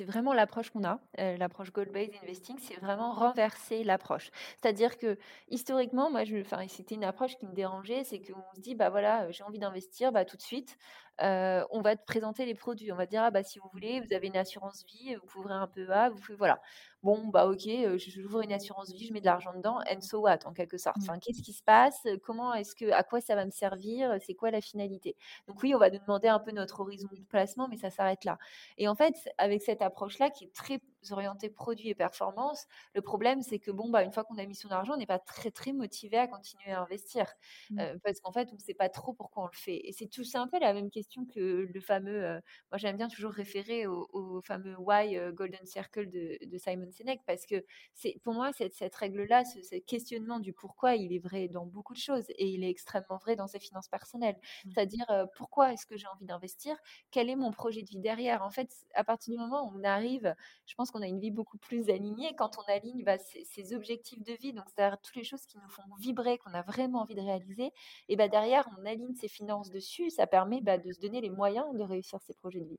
[0.00, 1.00] vraiment l'approche qu'on a.
[1.18, 4.30] Euh, l'approche goal-based investing, c'est vraiment renverser l'approche.
[4.60, 5.16] C'est-à-dire que
[5.48, 6.24] historiquement, moi,
[6.68, 10.12] c'était une approche qui me dérangeait, c'est qu'on se dit, bah voilà, j'ai envie d'investir,
[10.12, 10.76] bah tout de suite,
[11.20, 12.92] on va te présenter les produits.
[12.92, 15.26] On va te dire, ah, bah si vous voulez, vous avez une assurance vie, vous
[15.26, 16.60] pouvez ouvrir un PEA, vous pouvez, voilà
[17.04, 20.38] bon, bah ok, j'ouvre une assurance vie, je mets de l'argent dedans, and so what,
[20.46, 20.96] en quelque sorte.
[20.96, 21.02] Mmh.
[21.02, 22.06] Enfin, qu'est-ce qui se passe?
[22.24, 24.16] Comment est-ce que, à quoi ça va me servir?
[24.20, 25.14] C'est quoi la finalité?
[25.46, 28.24] Donc oui, on va nous demander un peu notre horizon de placement, mais ça s'arrête
[28.24, 28.38] là.
[28.78, 30.80] Et en fait, avec cette approche-là, qui est très
[31.12, 34.54] orientée produit et performance, le problème, c'est que bon, bah une fois qu'on a mis
[34.54, 37.32] son argent, on n'est pas très très motivé à continuer à investir,
[37.70, 37.80] mmh.
[38.02, 39.80] parce qu'en fait, on ne sait pas trop pourquoi on le fait.
[39.84, 42.40] Et c'est tout, c'est un peu la même question que le fameux.
[42.70, 46.88] moi, j'aime bien toujours référer au, fameux Why Golden Circle de, de Simon
[47.26, 47.64] parce que
[47.94, 51.94] c'est pour moi cette, cette règle-là, ce, questionnement du pourquoi, il est vrai dans beaucoup
[51.94, 54.36] de choses et il est extrêmement vrai dans ses finances personnelles.
[54.36, 54.70] Mmh.
[54.70, 56.76] C'est-à-dire euh, pourquoi est-ce que j'ai envie d'investir?
[57.10, 58.42] Quel est mon projet de vie derrière?
[58.42, 60.34] En fait, à partir du moment où on arrive,
[60.66, 64.22] je pense qu'on a une vie beaucoup plus alignée quand on aligne bah, ses, objectifs
[64.22, 67.16] de vie, donc c'est-à-dire toutes les choses qui nous font vibrer, qu'on a vraiment envie
[67.16, 67.72] de réaliser.
[68.08, 71.30] Et bah derrière, on aligne ses finances dessus, ça permet bah, de se donner les
[71.30, 72.78] moyens de réussir ses projets de vie.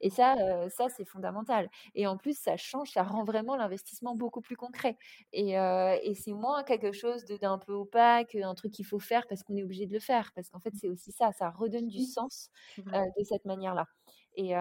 [0.00, 1.68] Et ça, euh, ça c'est fondamental.
[1.94, 4.96] Et en plus, ça change, ça rend vraiment l'investissement beaucoup plus concret.
[5.32, 9.42] Et, et c'est moins quelque chose d'un peu opaque, un truc qu'il faut faire parce
[9.42, 10.30] qu'on est obligé de le faire.
[10.34, 13.86] Parce qu'en fait, c'est aussi ça, ça redonne du sens de cette manière-là.
[14.36, 14.52] Et,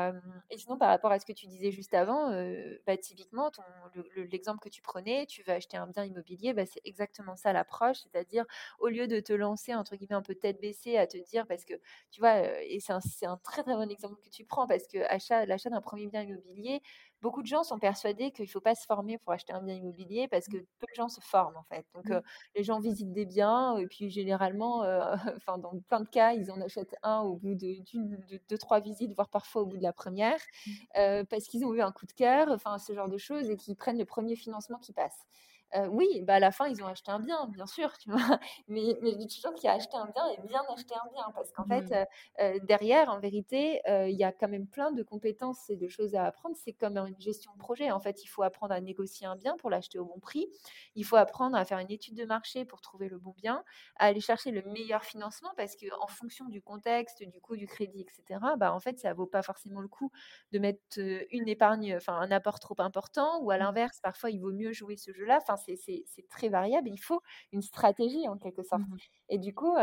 [0.58, 2.32] sinon, par rapport à ce que tu disais juste avant,
[2.88, 3.52] bah, typiquement,
[4.16, 7.98] l'exemple que tu prenais, tu vas acheter un bien immobilier, bah, c'est exactement ça l'approche,
[7.98, 8.46] c'est-à-dire
[8.80, 11.66] au lieu de te lancer entre guillemets un peu tête baissée à te dire, parce
[11.66, 11.74] que
[12.10, 15.00] tu vois, et c'est un, un, très très bon exemple que tu prends, parce que
[15.46, 16.82] l'achat d'un premier bien immobilier,
[17.26, 19.74] beaucoup de gens sont persuadés qu'il ne faut pas se former pour acheter un bien
[19.74, 20.66] immobilier parce que mmh.
[20.78, 21.84] peu de gens se forment en fait.
[21.96, 22.22] Donc mmh.
[22.56, 24.82] les gens visitent des biens et puis généralement,
[25.38, 28.80] enfin dans plein de cas, ils en achètent un au bout de, de deux, trois
[28.80, 31.24] visites, voire parfois au bout de la première, mmh.
[31.28, 33.76] parce qu'ils ont eu un coup de cœur, enfin ce genre de choses et qu'ils
[33.76, 35.26] prennent le premier financement qui passe
[35.90, 38.20] oui, bah à la fin, ils ont acheté un bien, bien sûr, tu vois.
[38.68, 41.26] Mais, mais je dis toujours qui a acheté un bien et bien acheté un bien.
[41.34, 42.08] Parce qu'en fait,
[42.40, 42.66] mmh.
[42.66, 46.26] derrière, en vérité, il y a quand même plein de compétences et de choses à
[46.26, 46.56] apprendre.
[46.58, 47.92] C'est comme une gestion de projet.
[47.92, 50.48] En fait, il faut apprendre à négocier un bien pour l'acheter au bon prix.
[50.96, 53.64] Il faut apprendre à faire une étude de marché pour trouver le bon bien,
[53.98, 58.02] à aller chercher le meilleur financement parce qu'en fonction du contexte, du coût du crédit,
[58.02, 60.12] etc., bah, en fait, ça vaut pas forcément le coup
[60.52, 60.82] de mettre
[61.32, 63.60] une épargne, enfin un apport trop important ou à mmh.
[63.60, 65.40] l'inverse, parfois, il vaut mieux jouer ce jeu-là.
[65.42, 66.90] Enfin, c'est très variable.
[66.90, 68.84] il faut une stratégie en quelque sorte.
[68.84, 68.98] Mmh
[69.30, 69.76] et du coup,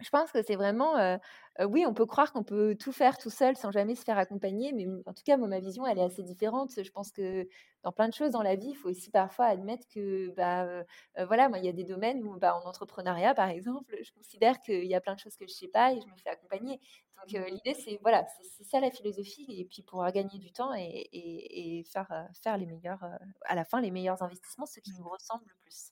[0.00, 1.18] je pense que c'est vraiment,
[1.66, 4.72] oui, on peut croire qu'on peut tout faire tout seul sans jamais se faire accompagner,
[4.72, 6.70] mais en tout cas, moi, ma vision, elle est assez différente.
[6.82, 7.48] Je pense que
[7.82, 10.84] dans plein de choses dans la vie, il faut aussi parfois admettre que, bah,
[11.26, 14.60] voilà, moi, il y a des domaines où, bah, en entrepreneuriat, par exemple, je considère
[14.60, 16.30] qu'il y a plein de choses que je ne sais pas et je me fais
[16.30, 16.80] accompagner.
[17.16, 21.08] Donc, l'idée, c'est, voilà, c'est ça la philosophie, et puis pour gagner du temps et,
[21.12, 23.04] et faire, faire les meilleurs,
[23.44, 25.90] à la fin, les meilleurs investissements, ceux qui nous ressemblent le plus.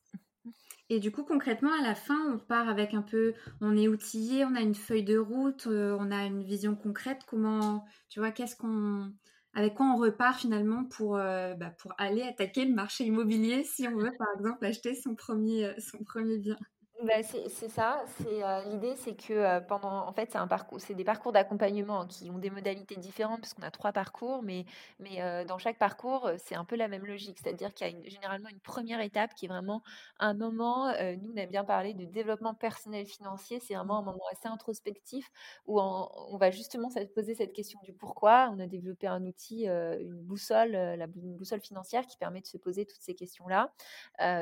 [0.88, 4.44] Et du coup, concrètement, à la fin, on part avec un peu, on est outillé,
[4.44, 7.22] on a une feuille de route, euh, on a une vision concrète.
[7.26, 9.12] Comment, tu vois, qu'est-ce qu'on,
[9.52, 13.96] avec quoi on repart finalement pour, euh, bah, aller attaquer le marché immobilier si on
[13.96, 16.56] veut, par exemple, acheter son premier, euh, son premier bien?
[17.04, 20.94] Bah, c'est ça, heu, l'idée c'est que, heu, pendant en fait, c'est un parcours c'est
[20.94, 24.64] des parcours d'accompagnement qui ont des modalités différentes puisqu'on a 3 parcours, mais
[25.02, 27.38] heu, dans chaque parcours, c'est un peu la même logique.
[27.42, 29.82] C'est-à-dire qu'il y a généralement une première étape qui est vraiment
[30.20, 30.86] un moment,
[31.20, 33.60] nous on aime bien parler de développement personnel financier.
[33.60, 35.28] C'est vraiment un moment assez introspectif
[35.66, 38.48] où on va justement se poser cette question du pourquoi.
[38.54, 42.56] On a développé un outil, une boussole, la une boussole financière qui permet de se
[42.56, 43.74] poser toutes ces questions-là.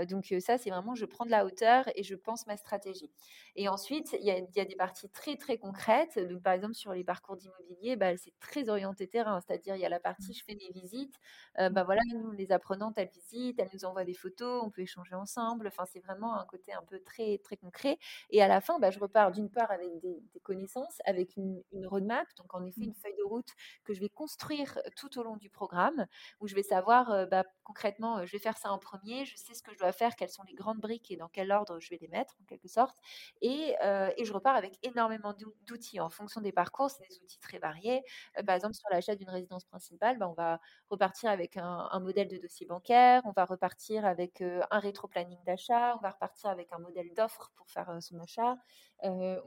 [0.07, 3.11] Donc, ça c'est vraiment je prends de la hauteur et je pense ma stratégie.
[3.57, 6.19] Et ensuite, il y a, il y a des parties très très concrètes.
[6.19, 9.41] Donc, par exemple, sur les parcours d'immobilier, bah, c'est très orienté terrain.
[9.41, 11.15] C'est-à-dire, il y a la partie je fais des visites.
[11.59, 14.83] Euh, bah voilà, nous, les apprenantes, elles visitent, elles nous envoient des photos, on peut
[14.83, 15.69] échanger ensemble.
[15.69, 17.99] Enfin, c'est vraiment un côté un peu très très concret.
[18.31, 21.63] Et à la fin, bah, je repars d'une part avec des, des connaissances, avec une,
[21.73, 22.27] une, roadmap.
[22.37, 23.51] Donc, en effet, une feuille de route
[23.85, 26.07] que je vais construire tout au long du programme,
[26.41, 29.25] où je vais savoir euh, bah, concrètement, je vais faire ça en premier.
[29.25, 31.53] Je sais ce que je dois faire, quelles sont les grandes briques et dans quel
[31.53, 32.97] ordre je vais les mettre en quelque sorte.
[33.41, 35.35] Et, euh, et je repars avec énormément
[35.67, 36.91] d'outils en fonction des parcours.
[36.91, 38.03] C'est des outils très variés.
[38.39, 42.01] Euh, par exemple, sur l'achat d'une résidence principale, ben, on va repartir avec un, un,
[42.01, 46.51] modèle de dossier bancaire, on va repartir avec euh, un rétro-planning d'achat, on va repartir
[46.51, 48.57] avec un modèle d'offre pour faire son achat.
[49.01, 49.39] On,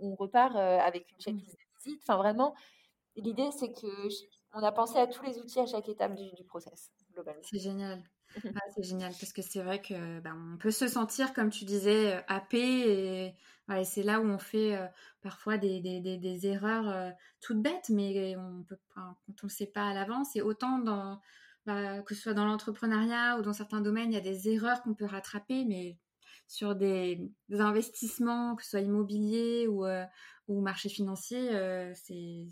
[0.00, 2.02] on, repart avec une checklist de visite.
[2.02, 2.54] Enfin, vraiment,
[3.16, 4.08] l'idée, c'est que
[4.54, 7.42] on a pensé à tous les outils à chaque étape du, du process, globalement.
[7.42, 8.02] C'est génial.
[8.44, 11.64] Ah, c'est génial parce que c'est vrai que bah, on peut se sentir, comme tu
[11.64, 13.34] disais, happé et,
[13.84, 14.78] c'est là où on fait
[15.22, 19.66] parfois des, des, des, des erreurs toutes bêtes, mais on peut quand on ne sait
[19.66, 20.36] pas à l'avance.
[20.36, 21.20] Et autant dans
[21.64, 24.82] bah, que ce soit dans l'entrepreneuriat ou dans certains domaines, il y a des erreurs
[24.82, 25.98] qu'on peut rattraper, mais
[26.46, 29.84] sur des, investissements, que ce soit immobilier ou,
[30.46, 31.50] ou marché financier,
[31.94, 32.46] c'est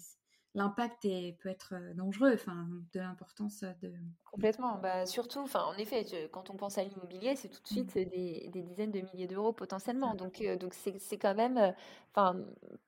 [0.54, 1.02] l'impact
[1.42, 3.92] peut être dangereux, enfin, de l'importance de...
[4.30, 7.94] Complètement, bah, surtout, enfin, en effet, quand on pense à l'immobilier, c'est tout de suite
[7.94, 10.14] des, des, dizaines de milliers d'euros potentiellement.
[10.14, 11.72] Donc, euh, donc c'est, quand même,
[12.12, 12.36] enfin,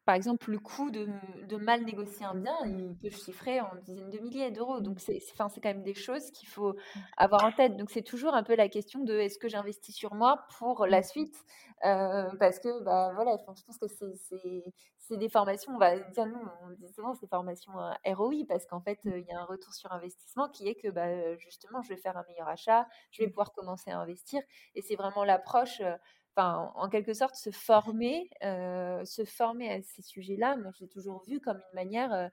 [0.05, 1.09] par exemple, le coût de,
[1.49, 4.81] de, mal négocier un bien, il peut chiffrer en dizaines de milliers d'euros.
[4.81, 6.75] Donc, c'est, enfin, c'est quand même des choses qu'il faut
[7.17, 7.77] avoir en tête.
[7.77, 11.03] Donc, c'est toujours un peu la question de est-ce que j'investis sur moi pour la
[11.03, 11.37] suite?
[11.85, 14.65] Euh, Parce que, bah, voilà, je pense que c'est, c'est,
[14.99, 17.73] c'est des formations, on va dire, nous, on dit souvent, c'est des formations
[18.07, 21.37] ROI, parce qu'en fait, il y a un retour sur investissement qui est que, bah,
[21.37, 24.41] justement, je vais faire un meilleur achat, je vais pouvoir commencer à investir.
[24.75, 25.83] Et c'est vraiment l'approche,
[26.37, 30.57] enfin, en quelque sorte, se former, euh, se former à ces sujets-là.
[30.57, 32.29] Moi, j'ai toujours vu comme une manière euh,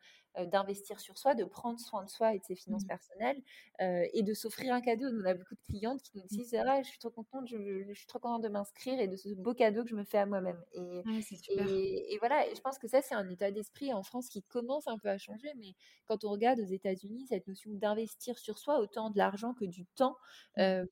[0.51, 2.87] d'investir sur soi, de prendre soin de soi et de ses finances mmh.
[2.87, 3.41] personnelles
[3.79, 5.07] et de s'offrir un cadeau.
[5.07, 6.37] On a beaucoup de clientes qui nous mmh.
[6.37, 9.15] disent ah, je suis trop contente, je, je suis trop contente de m'inscrire et de
[9.15, 10.61] ce beau cadeau que je me fais à moi-même.
[10.73, 11.03] Et,
[11.49, 14.43] et, et, voilà, et je pense que ça, c'est un état d'esprit en France qui
[14.43, 18.57] commence un peu à changer, mais quand on regarde aux États-Unis, cette notion d'investir sur
[18.57, 20.17] soi, autant de l'argent que du temps,
[20.57, 20.61] mmh.
[20.61, 20.85] euh,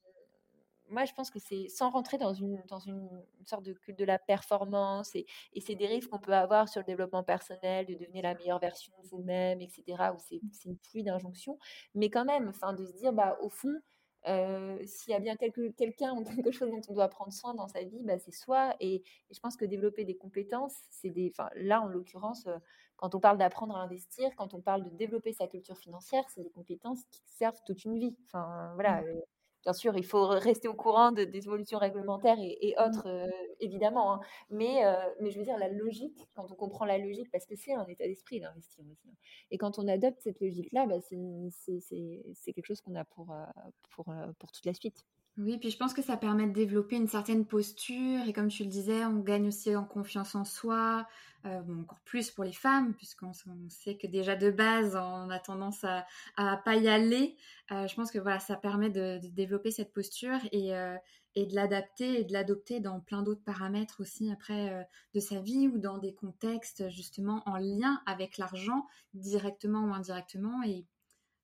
[0.91, 3.09] moi, je pense que c'est sans rentrer dans une, dans une
[3.45, 6.85] sorte de culte de la performance et, et ces dérives qu'on peut avoir sur le
[6.85, 11.57] développement personnel, de devenir la meilleure version de vous-même, etc., où c'est une pluie d'injonctions.
[11.95, 13.73] Mais quand même, enfin, de se dire, bah, au fond,
[14.27, 17.67] euh, s'il y a bien quelqu'un ou quelque chose dont on doit prendre soin dans
[17.67, 18.75] sa vie, bah, c'est soi.
[18.79, 21.31] Et, et, je pense que développer des compétences, c'est des.
[21.33, 22.57] Enfin, là, en l'occurrence, euh,
[22.97, 26.43] quand on parle d'apprendre à investir, quand on parle de développer sa culture financière, c'est
[26.43, 28.15] des compétences qui servent toute une vie.
[28.25, 29.01] Enfin, voilà.
[29.01, 29.21] Euh,
[29.63, 32.83] Bien sûr, il faut rester au courant de, des évolutions réglementaires et, et mmh.
[32.83, 33.27] autres, euh,
[33.59, 34.13] évidemment.
[34.13, 34.19] Hein.
[34.49, 37.55] Mais, euh, mais je veux dire, la logique, quand on comprend la logique, parce que
[37.55, 39.07] c'est un état d'esprit d'investir aussi.
[39.07, 39.13] Hein.
[39.51, 43.45] Et quand on adopte cette logique-là, bah, c'est quelque chose qu'on a pour, euh,
[43.91, 44.05] pour,
[44.39, 45.05] pour toute la suite.
[45.37, 48.63] Oui, puis je pense que ça permet de développer une certaine posture et comme tu
[48.63, 51.07] le disais, on gagne aussi en confiance en soi,
[51.45, 53.31] euh, encore plus pour les femmes puisqu'on
[53.69, 57.37] sait que déjà de base on a tendance à, à pas y aller.
[57.71, 60.97] Euh, je pense que voilà, ça permet de, développer cette posture et, euh,
[61.35, 65.69] et de l'adapter et de l'adopter dans plein d'autres paramètres aussi après de sa vie
[65.69, 70.85] ou dans des contextes justement en lien avec l'argent directement ou indirectement et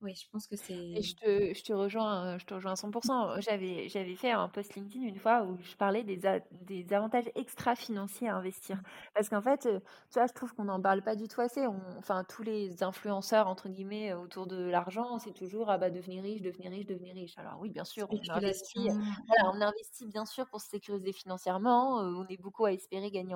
[0.01, 1.01] oui, je pense que c'est.
[1.01, 3.41] Je te, je te rejoins, je te rejoins à 100%.
[3.41, 8.29] J'avais, j'avais fait un post LinkedIn une fois où je parlais des, des avantages extra-financiers
[8.29, 8.79] à investir.
[9.15, 9.79] Parce qu'en fait, tu
[10.13, 11.65] vois, je trouve qu'on n'en parle pas du tout assez.
[11.65, 16.21] On, enfin, tous les influenceurs, entre guillemets, autour de l'argent, c'est toujours, ah bah, devenir
[16.21, 17.36] riche, devenir riche, devenir riche.
[17.38, 18.89] Alors oui, bien sûr, on investit,
[19.27, 21.95] voilà, on investit bien sûr pour se sécuriser financièrement.
[22.01, 23.33] on est beaucoup à espérer gagner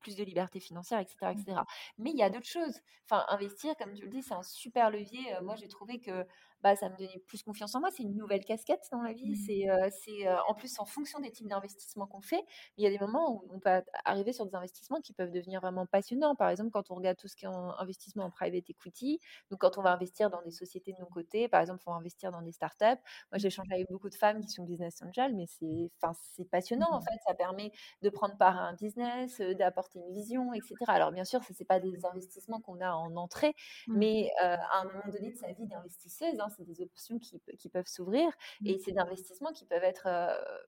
[0.00, 1.60] plus de liberté financière, etc., etc.
[1.98, 2.80] Mais il y a d'autres choses.
[3.04, 5.20] Enfin, investir, comme tu le dis, c'est un super levier.
[5.42, 6.26] moi, j'ai trouvé que
[6.62, 7.90] bah, ça me donnait plus confiance en moi.
[7.90, 9.30] C'est une nouvelle casquette dans la vie.
[9.30, 9.42] Mmh.
[9.46, 12.44] C'est, euh, c'est euh, en plus en fonction des types d'investissements qu'on fait.
[12.76, 15.60] Il y a des moments où on peut arriver sur des investissements qui peuvent devenir
[15.60, 16.34] vraiment passionnants.
[16.34, 19.60] Par exemple, quand on regarde tout ce qui est en investissement en private equity, donc
[19.60, 22.42] quand on va investir dans des sociétés de nos côtés, par exemple, va investir dans
[22.42, 22.84] des startups.
[22.84, 26.90] Moi, j'échange avec beaucoup de femmes qui sont business angel, mais c'est, enfin, c'est passionnant
[26.90, 27.04] en mmh.
[27.04, 27.18] fait.
[27.26, 30.76] Ça permet de prendre part à un business, euh, d'apporter une vision, etc.
[30.88, 33.54] Alors bien sûr, ce c'est pas des investissements qu'on a en entrée,
[33.86, 33.96] mmh.
[33.96, 37.68] mais à un moment donné de sa vie d'investisseuse, hein, c'est des options qui, qui
[37.68, 38.30] peuvent s'ouvrir
[38.64, 38.78] et mmh.
[38.84, 40.08] c'est d'investissements qui peuvent être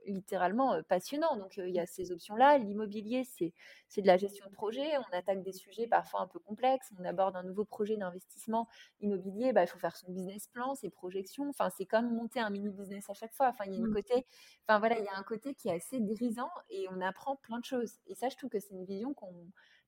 [0.07, 1.37] littéralement passionnants.
[1.37, 2.59] Donc il y a ces options-là.
[2.59, 3.53] L'immobilier, c'est
[3.88, 4.97] c'est de la gestion de projet.
[4.99, 6.93] On attaque des sujets parfois un peu complexes.
[6.99, 8.69] On aborde un nouveau projet d'investissement
[9.01, 9.53] immobilier.
[9.53, 11.49] Bah, il faut faire son business plan, ses projections.
[11.49, 13.49] Enfin, c'est comme monter un mini business à chaque fois.
[13.49, 13.95] Enfin, il y a une mmh.
[13.95, 14.27] côté,
[14.66, 17.59] enfin voilà, il y a un côté qui est assez grisant et on apprend plein
[17.59, 17.95] de choses.
[18.07, 19.35] Et ça, je trouve que c'est une vision qu'on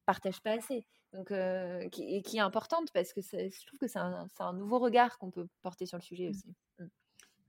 [0.07, 0.85] partage pas assez.
[1.13, 4.53] Donc, euh, qui, et qui est importante parce que je trouve que c'est un, un,
[4.55, 6.31] nouveau regard qu'on peut porter sur le sujet mmh.
[6.31, 6.55] aussi.
[6.79, 6.85] Mmh.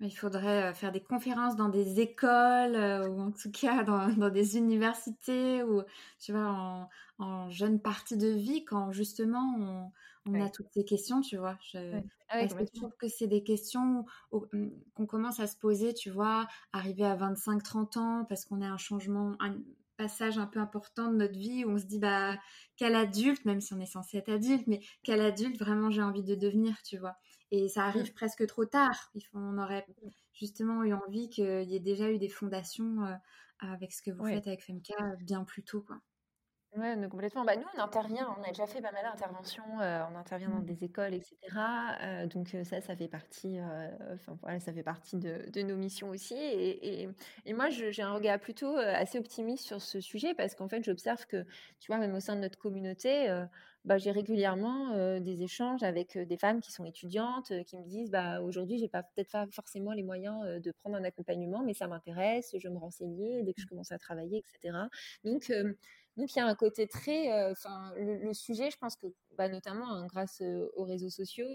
[0.01, 4.09] Il faudrait euh, faire des conférences dans des écoles euh, ou en tout cas dans,
[4.09, 5.81] dans, des universités ou
[6.19, 6.89] tu vois en,
[7.19, 9.91] en, jeune partie de vie quand justement on,
[10.25, 11.57] on a toutes ces questions, tu vois.
[11.61, 15.55] Je, ah parce que je trouve que c'est des questions mmh, qu'on commence à se
[15.55, 19.35] poser, tu vois, arriver à 25-30 ans parce qu'on a un changement,
[19.97, 22.37] passage un peu important de notre vie où on se dit bah
[22.77, 26.23] quel adulte, même si on est censé être adulte, mais quel adulte vraiment j'ai envie
[26.23, 27.15] de devenir, tu vois.
[27.51, 28.15] Et ça arrive mmh.
[28.15, 29.11] presque trop tard.
[29.33, 30.09] On aurait mmh.
[30.33, 33.13] justement eu envie qu'il y ait déjà eu des fondations euh,
[33.59, 35.99] avec ce que vous faites avec FMK bien plus tôt, quoi.
[36.75, 37.45] Ouais, complètement.
[37.45, 40.59] Bah, nous, on intervient, on a déjà fait pas mal d'interventions, euh, on intervient dans
[40.59, 40.65] mmh.
[40.65, 41.35] des écoles, etc.
[42.01, 43.59] Euh, donc ça, ça fait partie,
[44.11, 46.33] enfin voilà, ça fait partie de, de nos missions aussi.
[46.33, 47.09] Et, et,
[47.45, 51.27] et moi, j'ai un regard plutôt assez optimiste sur ce sujet parce qu'en fait, j'observe
[51.27, 51.45] que,
[51.79, 53.27] tu vois, même au sein de notre communauté,
[53.85, 58.41] bah, j'ai régulièrement des échanges avec des femmes qui sont étudiantes, qui me disent bah,
[58.41, 62.55] aujourd'hui, j'ai pas peut-être pas forcément les moyens de prendre un accompagnement, mais ça m'intéresse,
[62.57, 64.75] je me renseigner dès que je commence à travailler, etc.
[65.23, 65.51] Donc,
[66.17, 69.91] donc il y a un côté très, enfin le, sujet, je pense que bah, notamment
[69.93, 70.41] hein, grâce
[70.75, 71.47] aux réseaux sociaux,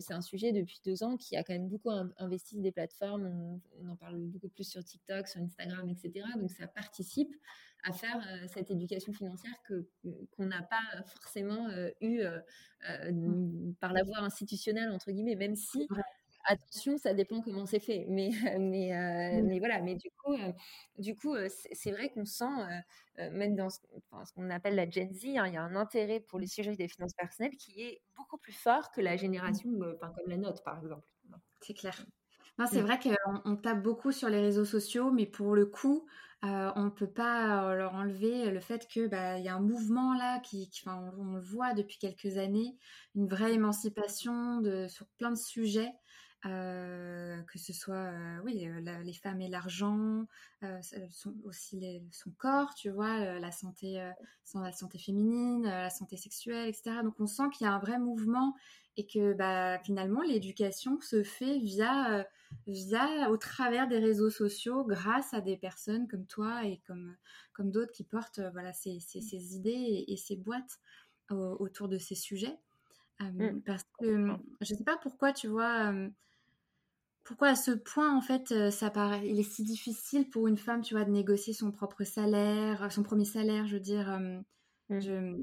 [0.00, 3.26] c'est un sujet depuis deux ans qui a quand même beaucoup investi des plateformes.
[3.26, 6.26] On, on, en parle beaucoup plus sur TikTok, sur Instagram, etc.
[6.36, 7.32] Donc ça participe
[7.84, 9.88] à faire cette éducation financière que
[10.32, 11.68] qu'on n'a pas forcément
[12.00, 12.22] eu
[13.80, 15.86] par la voie institutionnelle entre guillemets, même si
[16.44, 18.06] attention, ça dépend comment c'est fait.
[18.08, 19.46] Mais, mais, mmh.
[19.46, 20.34] mais voilà, mais du coup,
[20.98, 21.36] du coup
[21.74, 22.44] c'est vrai qu'on sent,
[23.16, 23.78] même dans ce,
[24.34, 26.88] qu'on appelle la Gen Z, hein, il y a un intérêt pour les sujets des
[26.88, 29.18] finances personnelles qui est beaucoup plus fort que la mmh.
[29.18, 31.06] génération comme la nôtre, par exemple.
[31.60, 32.06] C'est clair.
[32.70, 36.06] c'est vrai qu'on on tape beaucoup sur les réseaux sociaux, mais pour le coup,
[36.44, 40.14] euh, on ne peut pas leur enlever le fait que bah, y a un mouvement
[40.14, 42.76] là qui, on, le voit depuis quelques années,
[43.16, 45.92] une vraie émancipation de, sur plein de sujets.
[46.46, 48.12] Euh, que ce soit
[48.44, 48.68] oui
[49.04, 50.24] les femmes et l'argent
[51.42, 53.94] aussi son corps tu vois la santé
[54.54, 57.98] la santé féminine la santé sexuelle etc donc on sent qu'il y a un vrai
[57.98, 58.54] mouvement
[58.98, 62.24] et que bah, finalement l'éducation se fait via, euh,
[62.66, 67.16] via au travers des réseaux sociaux grâce à des personnes comme toi et comme,
[67.52, 70.80] comme d'autres qui portent euh, voilà, ces, ces, ces idées et, ces boîtes
[71.30, 72.58] autour de ces sujets.
[73.20, 73.62] Euh, mmh.
[73.62, 74.26] Parce que
[74.62, 75.92] je ne sais pas pourquoi tu vois
[77.28, 80.82] pourquoi à ce point en fait ça paraît il est si difficile pour une femme
[80.82, 85.00] tu vois de négocier son propre salaire son premier salaire je veux dire mmh.
[85.00, 85.36] je,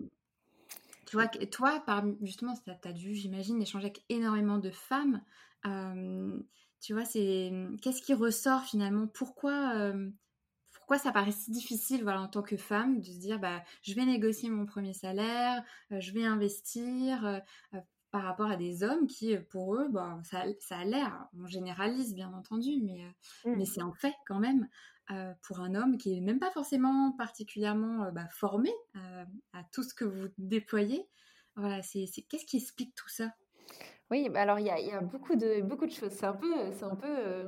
[1.06, 5.22] tu vois, toi, par, justement, tu as dû, j'imagine, échanger avec énormément de femmes.
[5.66, 6.38] Euh,
[6.82, 9.08] tu vois, c'est qu'est-ce qui ressort finalement?
[9.08, 10.10] Pourquoi, euh,
[10.72, 13.94] pourquoi ça paraît si difficile, voilà, en tant que femme, de se dire, bah, je
[13.94, 17.42] vais négocier mon premier salaire, euh, je vais investir
[18.16, 22.16] par rapport à des hommes qui, pour eux, bah, ça, ça a l'air, on généralise
[22.16, 23.04] bien entendu, mais,
[23.44, 23.58] mmh.
[23.58, 24.70] mais c'est un fait quand même.
[25.12, 29.64] Euh, pour un homme qui est même pas forcément particulièrement euh, bah, formé euh, à
[29.74, 31.06] tout ce que vous déployez.
[31.58, 33.34] Voilà, c'est qu'est-ce qui explique tout ça?
[34.10, 36.12] Oui, bah, alors il y a, y a, beaucoup de beaucoup de choses.
[36.12, 37.46] C'est un peu, c'est un peu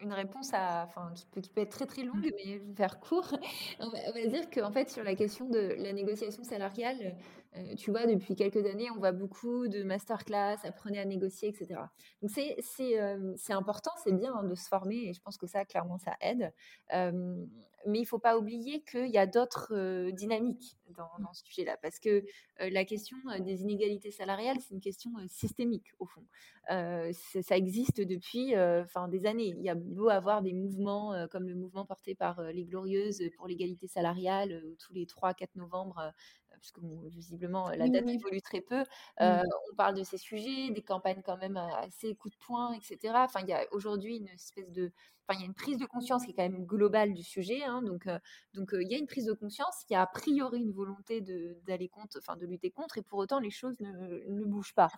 [0.00, 3.36] une réponse à, enfin, qui peut, qui peut être très très longue, mais faire court.
[3.80, 7.16] On va, on va dire qu'en fait sur la question de la négociation salariale,
[7.56, 11.80] euh, tu vois, depuis quelques années, on voit beaucoup de masterclass, apprenez à négocier, etc.
[12.22, 15.64] Donc c'est euh, important, c'est bien hein, de se former et je pense que ça,
[15.64, 16.52] clairement, ça aide.
[16.92, 17.44] Euh,
[17.88, 21.76] mais il ne faut pas oublier qu'il y a d'autres dynamiques dans, dans ce sujet-là,
[21.80, 22.24] parce que
[22.58, 26.24] la question des inégalités salariales, c'est une question systémique, au fond.
[26.68, 29.54] ça existe depuis enfin, des années.
[29.56, 33.46] Il y a beau avoir des mouvements comme le mouvement porté par les Glorieuses pour
[33.46, 36.12] l'égalité salariale, tous les 3-4 novembre,
[36.60, 38.84] puisque visiblement, visiblement, la date évolue très peu.
[39.18, 43.14] On parle de ces sujets, des campagnes quand même assez coup de poing, etc.
[43.16, 44.92] Enfin, il y a aujourd'hui une espèce de
[45.34, 47.62] Il y a une prise de conscience qui est quand même globale du sujet.
[47.64, 48.18] Hein, donc, euh,
[48.54, 49.84] donc euh, il y a une prise de conscience.
[49.90, 51.20] Il y a a priori une volonté
[51.66, 54.90] d'aller contre, enfin, de lutter contre, et pour autant les choses ne, ne bougent pas.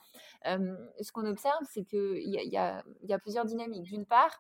[0.47, 3.85] Euh, ce qu'on observe, c'est qu'il y, y, a, y a plusieurs dynamiques.
[3.85, 4.39] D'une part,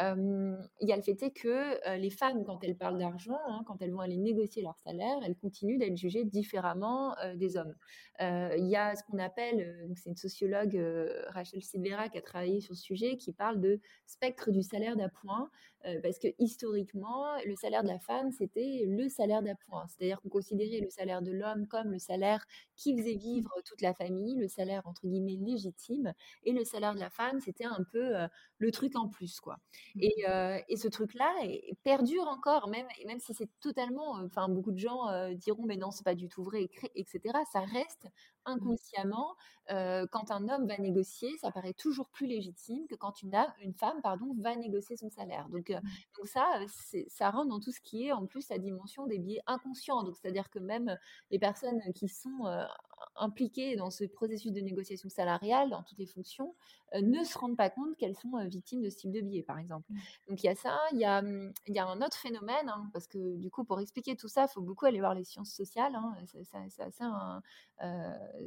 [0.00, 3.90] il y a le fait que les femmes, quand elles parlent d'argent, hein, quand elles
[3.90, 7.74] vont aller négocier leur salaire, elles continuent d'être jugées différemment des hommes.
[8.20, 10.80] Il y a ce qu'on appelle, c'est une sociologue,
[11.28, 15.27] Rachel Silvera, qui a travaillé sur ce sujet, qui parle de spectre du salaire d'appoint,
[15.28, 15.50] soins,
[16.02, 19.86] parce que historiquement, le salaire de la femme, c'était le salaire d'appoint.
[19.88, 22.44] C'est-à-dire qu'on considérait le salaire de l'homme comme le salaire
[22.76, 26.12] qui faisait vivre toute la famille, le salaire entre guillemets légitime,
[26.44, 28.14] et le salaire de la femme, c'était un peu
[28.58, 29.58] le truc en plus, quoi.
[29.94, 30.00] Mmh.
[30.02, 30.24] Et,
[30.68, 31.32] et ce truc-là
[31.84, 36.04] perdure encore, même, même si c'est totalement, enfin, beaucoup de gens diront, mais non, c'est
[36.04, 37.38] pas du tout vrai, etc.
[37.52, 38.08] Ça reste
[38.54, 38.54] Mmh.
[38.54, 39.36] inconsciemment,
[39.68, 44.00] quand un homme va négocier, ça paraît toujours plus légitime que quand une, une femme
[44.02, 45.48] pardon, va négocier son salaire.
[45.50, 45.82] Donc, mmh.
[46.16, 46.60] donc ça,
[47.08, 50.02] ça rentre dans tout ce qui est en plus la dimension des biais inconscients.
[50.02, 50.96] Donc c'est-à-dire que même
[51.30, 52.44] les personnes qui sont
[53.16, 56.54] impliquées dans ce processus de négociation salariale, dans toutes les fonctions,
[56.94, 59.86] ne se rendent pas compte qu'elles sont victimes de ce type de biais, par exemple.
[59.90, 59.98] Mmh.
[60.28, 61.22] Donc il y a ça, il y a,
[61.66, 64.52] y a un autre phénomène, hein, parce que du coup, pour expliquer tout ça, il
[64.52, 65.94] faut beaucoup aller voir les sciences sociales.
[65.94, 67.42] Hein, c'est assez un,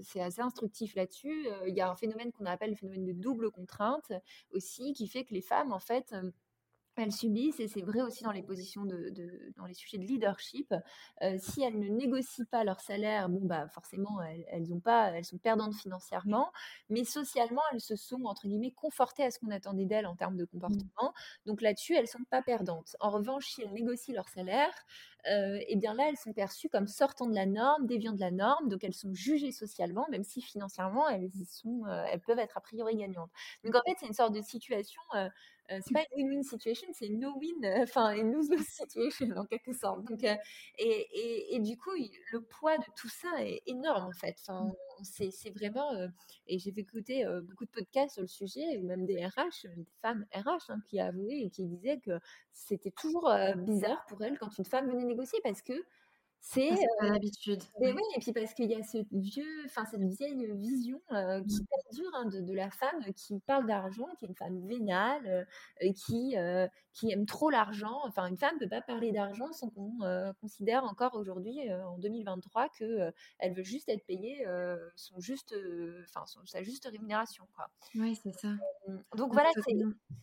[0.01, 1.47] c'est assez instructif là-dessus.
[1.67, 4.11] Il y a un phénomène qu'on appelle le phénomène de double contrainte
[4.51, 6.15] aussi, qui fait que les femmes, en fait,
[7.01, 9.11] elles subissent, et c'est vrai aussi dans les positions de,
[9.57, 10.73] dans les sujets de leadership,
[11.39, 15.25] si elles ne négocient pas leur salaire, bon bah forcément elles, elles ont pas, elles
[15.25, 16.51] sont perdantes financièrement,
[16.89, 20.37] mais socialement elles se sont entre guillemets confortées à ce qu'on attendait d'elles en termes
[20.37, 20.47] de mmh.
[20.47, 21.13] comportement.
[21.45, 22.95] Donc là-dessus elles sont pas perdantes.
[22.99, 24.73] En revanche, si elles négocient leur salaire,
[25.25, 28.31] et eh bien là elles sont perçues comme sortant de la norme, déviant de la
[28.31, 32.61] norme, donc elles sont jugées socialement, même si financièrement elles sont, elles peuvent être a
[32.61, 33.29] priori gagnantes.
[33.63, 35.01] Donc en fait c'est une sorte de situation
[35.71, 39.45] euh, c'est pas une win-win situation, c'est une no-win, euh, enfin une lose-lose situation en
[39.45, 40.03] quelque sorte.
[40.05, 40.35] Donc, euh,
[40.77, 41.91] et, et, et, du coup,
[42.31, 44.35] le poids de tout ça est énorme en fait.
[44.41, 45.03] Enfin, mmh.
[45.03, 45.91] c'est vraiment,
[46.47, 50.25] et j'ai écouter beaucoup de podcasts sur le sujet, ou même des RH, des femmes
[50.33, 52.19] RH hein, qui avouaient et qui disaient que
[52.51, 55.73] c'était toujours bizarre pour elles quand une femme venait négocier parce que
[56.43, 56.71] c'est
[57.01, 57.61] l'habitude.
[57.79, 61.65] oui, et puis parce qu'il y a ce vieux, enfin cette vieille vision qui mmh.
[61.69, 65.47] perdure hein, de, de, la femme qui parle d'argent, qui est une femme vénale,
[65.95, 66.35] qui
[66.93, 67.99] qui aime trop l'argent.
[68.03, 69.99] Enfin, une femme ne peut pas parler d'argent sans qu'on
[70.41, 74.45] considère encore aujourd'hui, en 2023, que elle veut juste être payée
[74.95, 75.55] son juste,
[76.09, 77.45] enfin sa juste rémunération.
[77.95, 78.49] Oui, c'est ça.
[79.15, 79.49] donc voilà,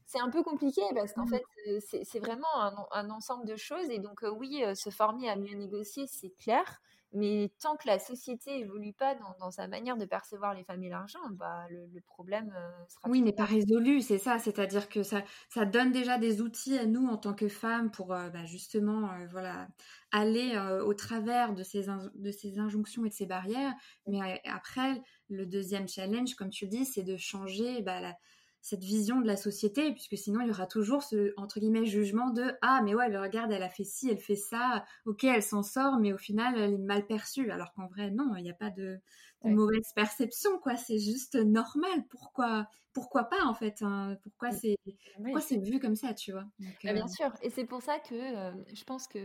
[0.04, 1.28] c'est un peu compliqué parce qu'en mmh.
[1.28, 3.88] fait, c'est vraiment un, un, ensemble de choses.
[3.88, 6.80] Et donc oui, se former à mieux négocier c'est clair.
[7.14, 10.90] Mais tant que la société évolue pas dans, sa manière de percevoir les femmes et
[10.90, 13.08] l'argent, bah, le, problème euh, sera.
[13.08, 14.38] Oui, n'est pas résolu, c'est ça.
[14.38, 18.12] C'est-à-dire que ça, ça donne déjà des outils à nous en tant que femmes pour
[18.12, 19.68] euh, bah, justement euh, voilà,
[20.12, 23.72] aller au travers de ces, de ces injonctions et de ces barrières.
[24.06, 25.00] Mais après,
[25.30, 28.18] le deuxième challenge, comme tu dis, c'est de changer bah, la,
[28.60, 32.30] cette vision de la société, puisque sinon il y aura toujours ce entre guillemets jugement
[32.30, 35.62] de ah mais ouais regarde elle a fait ci, elle fait ça, ok elle s'en
[35.62, 38.54] sort, mais au final elle est mal perçue, alors qu'en vrai non, il n'y a
[38.54, 38.98] pas de,
[39.44, 42.04] mauvaise perception quoi, c'est juste normal.
[42.10, 44.76] Pourquoi pourquoi pas en fait hein, Pourquoi c'est
[45.14, 46.44] pourquoi c'est vu comme ça, tu vois?
[46.82, 49.18] Bah, Bien euh, sûr, et c'est pour ça que euh, je pense que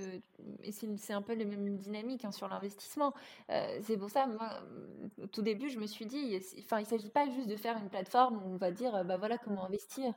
[0.63, 3.13] et c'est un peu la même dynamique hein, sur l'investissement.
[3.49, 4.61] Euh, c'est pour ça moi
[5.21, 7.89] au tout début je me suis dit, enfin il s'agit pas juste de faire une
[7.89, 10.13] plateforme où on va dire bah voilà comment investir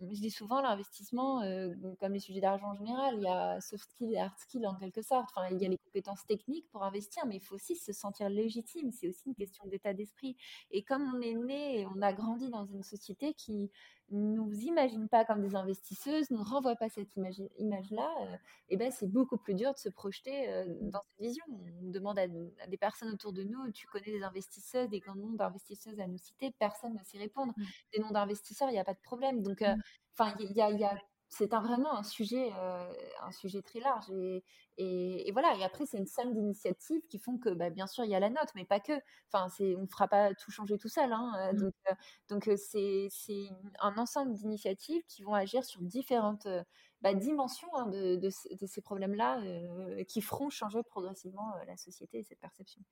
[0.00, 3.90] je dis souvent l'investissement, euh, comme les sujets d'argent en général, il y a soft
[3.90, 5.28] skill et hard skill en quelque sorte.
[5.34, 8.28] Enfin, il y a les compétences techniques pour investir, mais il faut aussi se sentir
[8.28, 8.92] légitime.
[8.92, 10.36] C'est aussi une question d'état d'esprit.
[10.70, 13.70] Et comme on est né, on a grandi dans une société qui
[14.10, 18.36] nous imagine pas comme des investisseuses, nous renvoie pas cette image-là, euh,
[18.70, 21.44] et ben c'est beaucoup plus dur de se projeter euh, dans cette vision.
[21.82, 25.32] On demande à, des personnes autour de nous, tu connais des investisseuses, des grands noms
[25.32, 27.52] d'investisseuses à nous citer, personne ne sait répondre.
[27.56, 27.62] Mmh.
[27.94, 29.42] Des noms d'investisseurs, il n'y a pas de problème.
[29.42, 29.82] Donc, euh, mmh.
[30.18, 30.98] enfin, il y a
[31.28, 34.10] c'est vraiment un sujet, euh, un sujet très large.
[34.10, 34.42] Et,
[34.78, 35.54] et, voilà.
[35.56, 38.20] Et après, c'est une somme d'initiatives qui font que, bah, bien sûr, il y a
[38.20, 38.92] la note, mais pas que.
[39.30, 41.12] Enfin, c'est, on ne fera pas tout changer tout seul.
[41.12, 41.32] Hein.
[41.38, 41.70] Euh, mmh.
[42.30, 43.08] Donc, euh, c'est,
[43.80, 46.48] un ensemble d'initiatives qui vont agir sur différentes
[47.02, 49.40] bah, dimensions hein, de, de, de, ces problèmes-là,
[50.04, 52.82] qui feront changer progressivement la société et cette perception.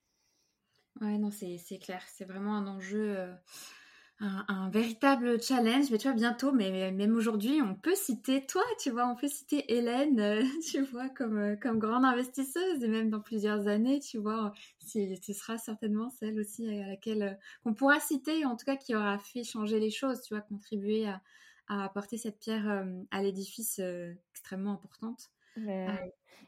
[1.01, 2.03] Ouais, non, c'est, c'est clair.
[2.09, 3.35] C'est vraiment un enjeu
[4.21, 5.91] un, véritable challenge.
[5.91, 9.29] Mais tu vois, bientôt, mais même aujourd'hui, on peut citer toi, tu vois, on peut
[9.29, 14.01] citer Hélène, euh, tu vois, comme, euh, comme grande investisseuse, et même dans plusieurs années,
[14.01, 18.65] tu vois, ce sera certainement celle aussi à laquelle euh, qu'on pourra citer, en tout
[18.65, 21.21] cas qui aura fait changer les choses, tu vois, contribuer à,
[21.69, 23.81] à apporter cette pierre à l'édifice
[24.31, 25.31] extrêmement importante.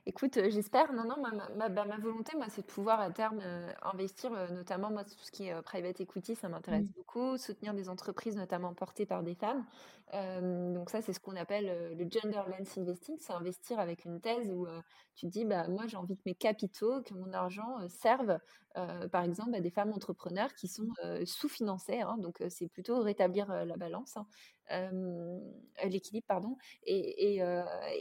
[0.08, 0.94] Écoute, euh, j'espère.
[0.94, 4.48] Non, non, ma, bah, ma, volonté, moi, c'est de pouvoir à terme euh, investir, euh,
[4.48, 6.92] notamment, moi, tout ce qui est private equity, ça m'intéresse mmh.
[6.96, 7.36] beaucoup.
[7.36, 9.66] Soutenir des entreprises, notamment portées par des femmes.
[10.72, 13.16] donc, ça, c'est ce qu'on appelle le gender lens investing.
[13.20, 14.66] C'est investir avec une thèse où
[15.14, 18.38] tu te dis, bah, moi, j'ai envie que mes capitaux, que mon argent serve,
[18.74, 20.88] par exemple, à des femmes entrepreneurs qui sont
[21.26, 22.00] sous-financées.
[22.00, 22.16] Hein.
[22.18, 24.26] donc, c'est plutôt rétablir la balance, hein.
[25.84, 26.56] l'équilibre, pardon.
[26.84, 27.42] Et, et,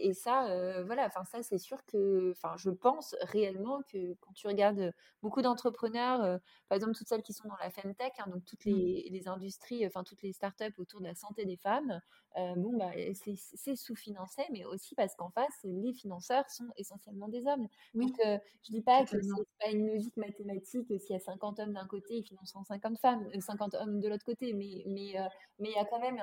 [0.02, 4.48] et ça, voilà, enfin, ça, c'est sûr que enfin, je pense réellement que quand tu
[4.48, 6.38] regardes beaucoup d'entrepreneurs, euh,
[6.70, 8.72] par exemple toutes celles qui sont dans la femtech, hein, donc toutes mmh.
[8.72, 12.02] les, industries, enfin toutes les startups autour de la santé des femmes,
[12.38, 17.46] euh, bon bah c'est sous-financé, mais aussi parce qu'en face les financeurs sont essentiellement des
[17.48, 17.68] hommes.
[17.94, 21.60] Donc euh, je dis pas que c'est pas une logique mathématique s'il y a 50
[21.60, 25.14] hommes d'un côté, ils financent 50 femmes, 50 hommes de l'autre côté, mais mais
[25.60, 26.22] mais il y a quand même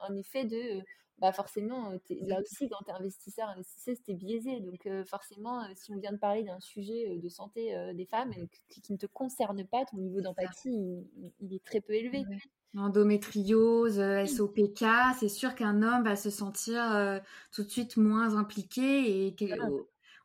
[0.00, 0.82] un effet de
[1.20, 4.60] bah forcément, là aussi, quand tu es investisseur, investisseuse, tu es biaisé.
[4.60, 8.32] Donc forcément, si on vient de parler d'un sujet de santé des femmes
[8.68, 11.04] qui, ne te concerne pas, ton niveau d'empathie,
[11.40, 12.24] il, est très peu élevé.
[12.76, 14.84] Endométriose, SOPK,
[15.18, 19.36] c'est sûr qu'un homme va se sentir tout de suite moins impliqué et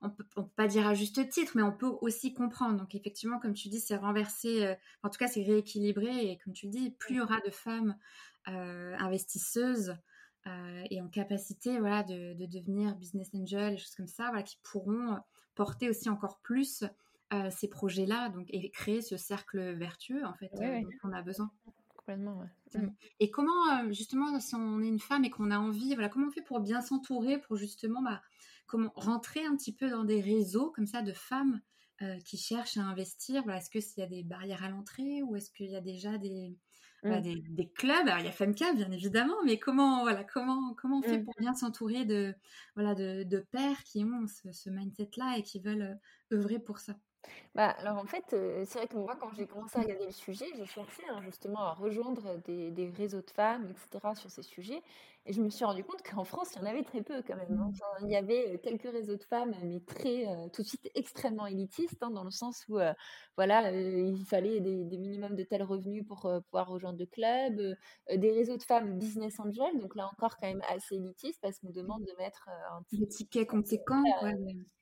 [0.04, 2.78] on peut, peut pas dire à juste titre, mais on peut aussi comprendre.
[2.78, 6.30] Donc effectivement, comme tu dis, c'est renversé, en tout cas c'est rééquilibré.
[6.30, 7.96] Et comme tu dis, plus il y aura de femmes
[8.46, 9.96] investisseuses,
[10.46, 14.44] euh, et en capacité voilà, de, de, devenir business angel, des choses comme ça, voilà,
[14.44, 15.18] qui pourront
[15.56, 16.84] porter aussi encore plus
[17.34, 21.22] euh, ces projets-là donc, et créer ce cercle vertueux en fait euh, dont on a
[21.22, 21.50] besoin.
[21.96, 22.82] Complètement, ouais.
[22.82, 22.94] Mm.
[23.22, 26.32] Et comment, justement, si on est une femme et qu'on a envie, voilà, comment on
[26.32, 28.22] fait pour bien s'entourer, pour justement bah,
[28.68, 31.62] comment rentrer un petit peu dans des réseaux comme ça de femmes
[32.26, 33.44] qui cherchent à investir?
[33.44, 36.18] Voilà, Est-ce qu'il y a des barrières à l'entrée ou est-ce qu'il y a déjà
[36.18, 36.58] des,
[37.04, 37.22] mmh.
[37.50, 38.08] des, clubs.
[38.08, 41.26] Alors il y a Femca bien évidemment, mais comment voilà comment comment on fait mmh.
[41.26, 42.34] pour bien s'entourer de
[42.76, 43.26] voilà de,
[43.86, 45.98] qui ont ce, ce mindset là et qui veulent
[46.32, 46.94] euh, œuvrer pour ça?
[47.56, 50.12] Bah, alors en fait, euh, c'est vrai que moi, quand j'ai commencé à regarder le
[50.12, 54.44] sujet, j'ai cherché hein, justement à rejoindre des, des, réseaux de femmes, etc., sur ces
[54.44, 54.82] sujets.
[55.26, 57.38] Et je me suis rendu compte qu'en France, il y en avait très peu quand
[57.38, 57.58] même.
[57.58, 57.72] Hein.
[58.02, 61.48] il y avait euh, quelques réseaux de femmes, mais très, euh, tout de suite extrêmement
[61.48, 62.78] élitistes, hein, dans le sens où,
[63.38, 67.76] voilà, il fallait des, des, minimums de tels revenus pour pouvoir rejoindre le club.
[68.14, 71.72] des réseaux de femmes business angel, donc là encore quand même assez élitistes, parce qu'on
[71.72, 74.04] demande de mettre un ticket conséquent.
[74.20, 74.32] Quoi.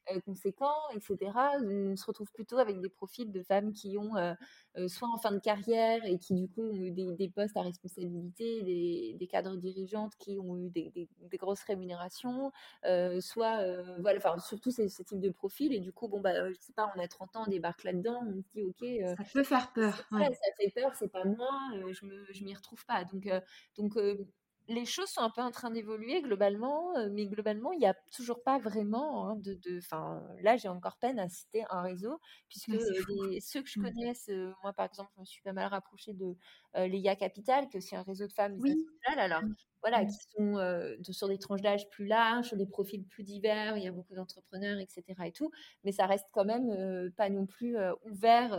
[0.09, 1.31] Euh, conséquents, etc.
[1.63, 4.33] On se retrouve plutôt avec des profils de femmes qui ont euh,
[4.77, 7.61] euh, soit en fin de carrière et qui du coup ont eu des, postes à
[7.61, 12.51] responsabilité, des, cadres dirigeantes qui ont eu des, grosses rémunérations,
[13.19, 13.59] soit
[13.99, 16.73] voilà, enfin surtout ce, ce, type de profil et du coup bon bah je sais
[16.73, 19.71] pas, on a 30 ans, on débarque là-dedans, on se dit ok, ça peut faire
[19.73, 21.49] peur, ça, ça fait peur, c'est pas moi,
[21.91, 23.29] je me je m'y retrouve pas, donc
[23.77, 23.97] donc
[24.67, 28.41] les choses sont un peu en train d'évoluer globalement, mais globalement, il n'y a toujours
[28.43, 29.77] pas vraiment hein, de.
[29.77, 32.79] Enfin, là, j'ai encore peine à citer un réseau, puisque
[33.41, 33.83] ceux que je mmh.
[33.83, 36.35] connaisse, euh, moi par exemple, je me suis pas mal rapprochée de
[36.77, 38.85] euh, l'IA Capital, qui est aussi un réseau de femmes oui.
[39.17, 40.07] Alors, mmh voilà, mmh.
[40.07, 43.83] qui sont euh, sur des tranches d'âge plus larges, sur des profils plus divers, il
[43.83, 45.03] y a beaucoup d'entrepreneurs, etc.
[45.25, 45.51] et tout,
[45.83, 48.51] mais ça reste quand même euh, pas non plus euh, ouvert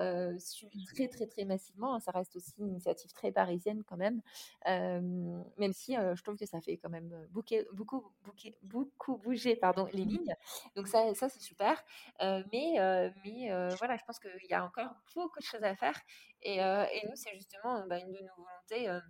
[0.95, 2.01] très, très, très massivement, hein.
[2.01, 4.21] ça reste aussi une initiative très parisienne quand même,
[4.67, 7.15] même si je trouve que ça fait quand même
[8.63, 10.09] beaucoup bouger pardon, les mmh.
[10.09, 10.35] lignes,
[10.77, 11.83] donc ça, ça c'est super,
[12.21, 12.75] mais,
[13.25, 15.99] mais voilà, je pense qu'il y a encore beaucoup de choses à faire,
[16.43, 19.01] et, et nous, c'est justement bah, une de nos volontés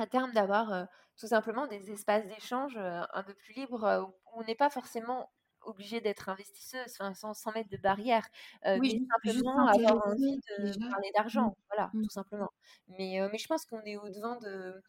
[0.00, 0.84] à terme d'avoir euh,
[1.16, 4.70] tout simplement des espaces d'échange euh, un peu plus libres euh, où on n'est pas
[4.70, 5.30] forcément
[5.62, 8.26] obligé d'être investisseuse sans, sans, mettre de barrière,
[8.64, 11.54] mais simplement avoir envie de parler d'argent, mmh.
[11.68, 12.02] voilà, mmh.
[12.04, 12.50] tout simplement.
[12.86, 14.80] Mais, mais je pense qu'on est au devant de,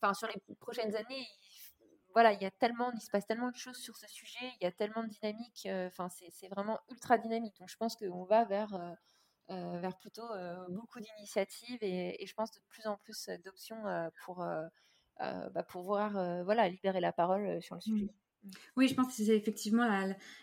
[0.00, 3.50] enfin sur les prochaines années, il, voilà, il y a tellement, il se passe tellement
[3.50, 7.18] de choses sur ce sujet, il y a tellement de dynamique, enfin c'est vraiment ultra
[7.18, 7.58] dynamique.
[7.58, 8.78] Donc je pense qu'on va vers
[9.80, 14.44] vers plutôt euh, beaucoup d'initiatives et, je pense de plus en plus d'options euh, pour,
[15.18, 16.12] bah, pour voir
[16.44, 18.08] voilà, libérer la parole sur le mmh.
[18.76, 19.86] Oui, je pense que c'est effectivement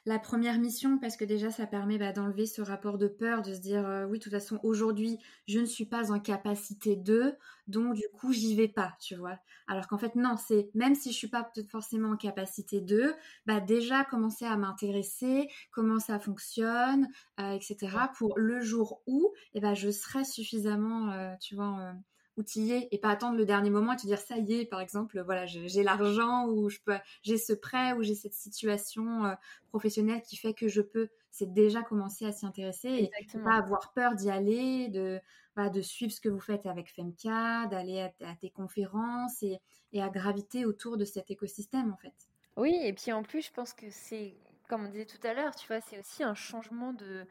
[0.05, 3.53] la, première mission parce que déjà ça permet bah, d'enlever ce rapport de peur, de
[3.53, 7.35] se dire euh, oui, de toute façon aujourd'hui je ne suis pas en capacité de,
[7.67, 9.37] donc du coup j'y vais pas, tu vois.
[9.67, 13.13] Alors qu'en fait non, c'est même si je suis pas forcément en capacité de,
[13.45, 17.07] bah déjà commencer à m'intéresser, comment ça fonctionne,
[17.39, 17.97] euh, etc.
[18.17, 21.93] Pour le jour où, eh ben je serai suffisamment, euh, tu vois
[22.41, 25.21] es et pas attendre le dernier moment et te dire ça y est, par exemple,
[25.21, 29.33] voilà, j'ai l'argent ou je peux, j'ai ce prêt ou j'ai cette situation euh,
[29.69, 31.09] professionnelle qui fait que je peux.
[31.31, 35.19] C'est déjà commencer à s'y intéresser et pas avoir peur d'y aller, de,
[35.57, 39.59] de suivre ce que vous faites avec Femka, d'aller à, tes conférences et,
[39.93, 42.13] et à graviter autour de cet écosystème en fait.
[42.57, 44.35] Oui, et puis en plus, je pense que c'est,
[44.67, 47.25] comme on disait tout à l'heure, tu vois, c'est aussi un changement de,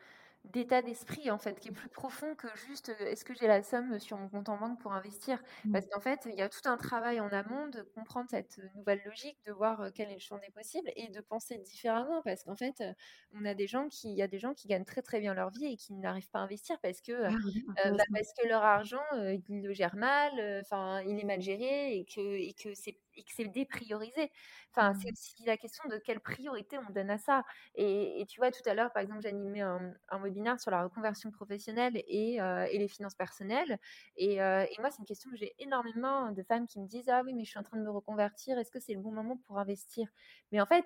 [0.44, 3.62] d'état d'esprit en fait qui est plus profond que juste euh, est-ce que j'ai la
[3.62, 5.42] somme sur mon compte en banque pour investir?
[5.64, 5.72] Mmh.
[5.72, 9.00] parce qu'en fait il y a tout un travail en amont de comprendre cette nouvelle
[9.04, 12.22] logique de voir euh, quel est le champ des possibles et de penser différemment.
[12.22, 12.92] Parce qu'en fait euh,
[13.32, 15.34] on a des gens qui il y a des gens qui gagnent très très bien
[15.34, 18.62] leur vie et qui n'arrivent pas à investir parce que ah bah, parce que leur
[18.62, 22.96] argent ils le gèrent mal enfin il est mal géré et que et que c'est
[23.18, 24.30] et que c'est dépriorisé.
[24.74, 25.12] Enfin, c'est mmh.
[25.12, 27.42] aussi la question de quelle priorité on donne à ça.
[27.74, 31.30] Et, tu vois, tout à l'heure, par exemple, j'animais un, un webinaire sur la reconversion
[31.30, 33.78] professionnelle et, euh, et les finances personnelles.
[34.16, 37.08] Et, euh, et moi, c'est une question que j'ai énormément de femmes qui me disent
[37.08, 39.12] Ah oui, mais je suis en train de me reconvertir, est-ce que c'est le bon
[39.12, 40.08] moment pour investir?
[40.52, 40.84] Mais en fait,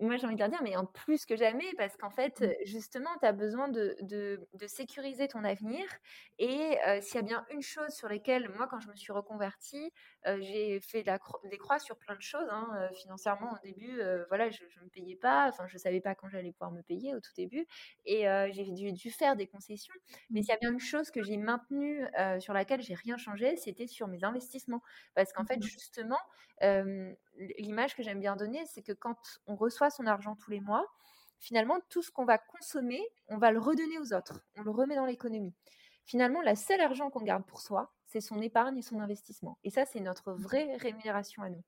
[0.00, 2.52] moi j'ai envie de leur dire, mais en plus que jamais, parce qu'en fait, mmh.
[2.64, 5.84] justement, tu as besoin de, de, de, sécuriser ton avenir.
[6.38, 9.92] Et s'il y a bien une chose sur laquelle, moi, quand je me suis reconvertie,
[10.24, 12.48] j'ai fait des croix sur plein de choses.
[12.50, 16.14] Hein, financièrement, au début, voilà, je ne me payais pas, enfin, je ne savais pas
[16.14, 17.66] quand j'allais pouvoir me payer au tout début.
[18.06, 19.94] Et j'ai dû, dû, faire des concessions.
[20.30, 20.42] Mais mmh.
[20.42, 22.06] s'il y a bien une chose que j'ai maintenue,
[22.38, 24.82] sur laquelle j'ai rien changé, c'était sur mes investissements.
[25.14, 25.62] Parce qu'en fait, mmh.
[25.62, 26.20] justement,
[27.58, 29.16] l'image que j'aime bien donner, c'est que quand
[29.46, 30.86] on reçoit son argent tous les mois,
[31.38, 34.94] finalement, tout ce qu'on va consommer, on va le redonner aux autres, on le remet
[34.94, 35.54] dans l'économie.
[36.04, 39.58] Finalement, la seule argent qu'on garde pour soi, c'est son épargne et son investissement.
[39.64, 41.62] Et ça, c'est notre vraie rémunération à nous.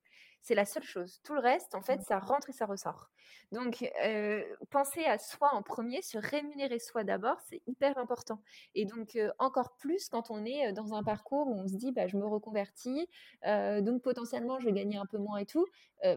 [0.44, 1.20] C'est la seule chose.
[1.22, 3.10] Tout le reste, en fait, ça rentre et ça ressort.
[3.52, 8.42] Donc, euh, penser à soi en premier, se rémunérer soi d'abord, c'est hyper important.
[8.74, 11.92] Et donc, euh, encore plus quand on est dans un parcours où on se dit,
[11.92, 13.08] bah, je me reconvertis,
[13.44, 15.66] donc potentiellement, je vais gagner un peu moins et tout.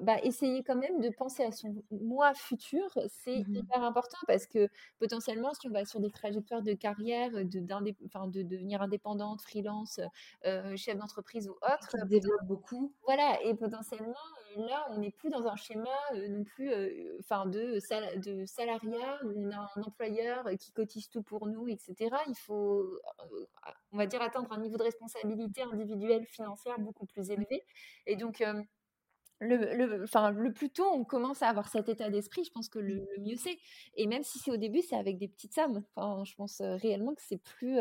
[0.01, 4.47] bah, essayer quand même de penser à son moi futur, c'est mmh hyper important parce
[4.47, 4.67] que
[4.99, 9.99] potentiellement, si on va sur des trajectoires de carrière, de, de devenir indépendante, freelance,
[10.75, 12.93] chef d'entreprise ou autre, ça développe beaucoup.
[13.05, 14.14] Voilà, et potentiellement,
[14.57, 15.89] là, on n'est plus dans un schéma
[16.29, 16.71] non plus
[17.19, 17.79] enfin de,
[18.17, 22.15] de salariat on a un employeur qui cotise tout pour nous, etc.
[22.27, 22.99] Il faut,
[23.91, 27.63] on va dire, atteindre un niveau de responsabilité individuelle financière beaucoup plus élevé.
[28.05, 28.43] Et donc,
[29.39, 33.05] le, le, plus tôt on commence à avoir cet état d'esprit, je pense que le,
[33.19, 33.57] mieux c'est.
[33.95, 35.83] Et même si c'est au début, c'est avec des petites sommes.
[35.97, 37.77] Je pense réellement que c'est plus.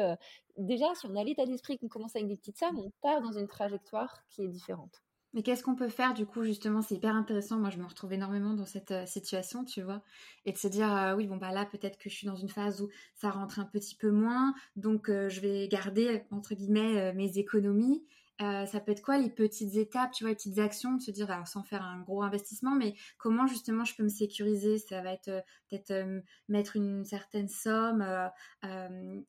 [0.57, 3.33] déjà, si on a l'état d'esprit qu'on commence avec des petites sommes, on part dans
[3.33, 5.03] une trajectoire qui est différente.
[5.35, 6.81] Mais qu'est-ce qu'on peut faire du coup justement?
[6.81, 7.59] C'est hyper intéressant.
[7.59, 10.01] Moi, je me retrouve énormément dans cette euh, situation, tu vois,
[10.45, 12.49] et de se dire euh, oui bon bah là peut-être que je suis dans une
[12.49, 17.13] phase où ça rentre un petit peu moins, donc euh, je vais garder entre guillemets
[17.15, 18.05] mes économies.
[18.39, 21.31] ça peut être quoi les petites étapes, tu vois, les petites actions, de se dire
[21.31, 24.79] alors sans faire un gros investissement, mais comment justement je peux me sécuriser?
[24.79, 28.05] Ça va être peut-être mettre une certaine somme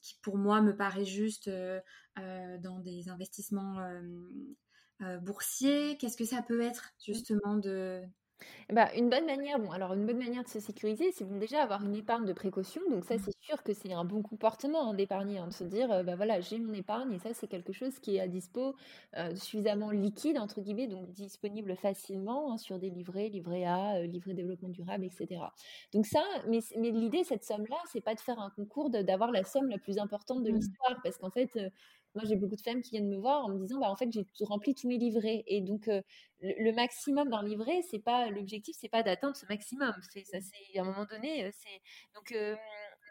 [0.02, 1.50] qui pour moi me paraît juste
[2.18, 3.80] dans des investissements
[5.22, 8.02] boursier Qu'est-ce que ça peut être justement de...
[8.72, 11.62] Bah, une bonne manière, bon, alors une bonne manière de se sécuriser, c'est bon déjà
[11.62, 12.82] avoir une épargne de précaution.
[12.90, 13.20] Donc ça, mmh.
[13.26, 16.16] c'est sûr que c'est un bon comportement hein, d'épargner, hein, de se dire, euh, bah
[16.16, 18.76] voilà, j'ai mon épargne et ça, c'est quelque chose qui est à dispo,
[19.18, 24.34] euh, suffisamment liquide entre guillemets, donc disponible facilement hein, sur des livrets, livrets A, livrets
[24.34, 25.42] développement durable, etc.
[25.94, 29.44] Donc ça, mais, mais l'idée, cette somme-là, c'est pas de faire un concours d'avoir la
[29.44, 30.56] somme la plus importante de mmh.
[30.56, 31.52] l'histoire, parce qu'en fait,
[32.16, 34.10] moi, j'ai beaucoup de femmes qui viennent me voir en me disant, bah, en fait,
[34.12, 35.44] j'ai rempli tous mes livrets.
[35.48, 36.02] Et donc, euh,
[36.42, 39.94] le, maximum d'un livret, c'est pas l'objectif, c'est pas d'atteindre ce maximum.
[40.12, 41.82] C'est ça, c'est à un moment donné, c'est
[42.14, 42.56] donc euh,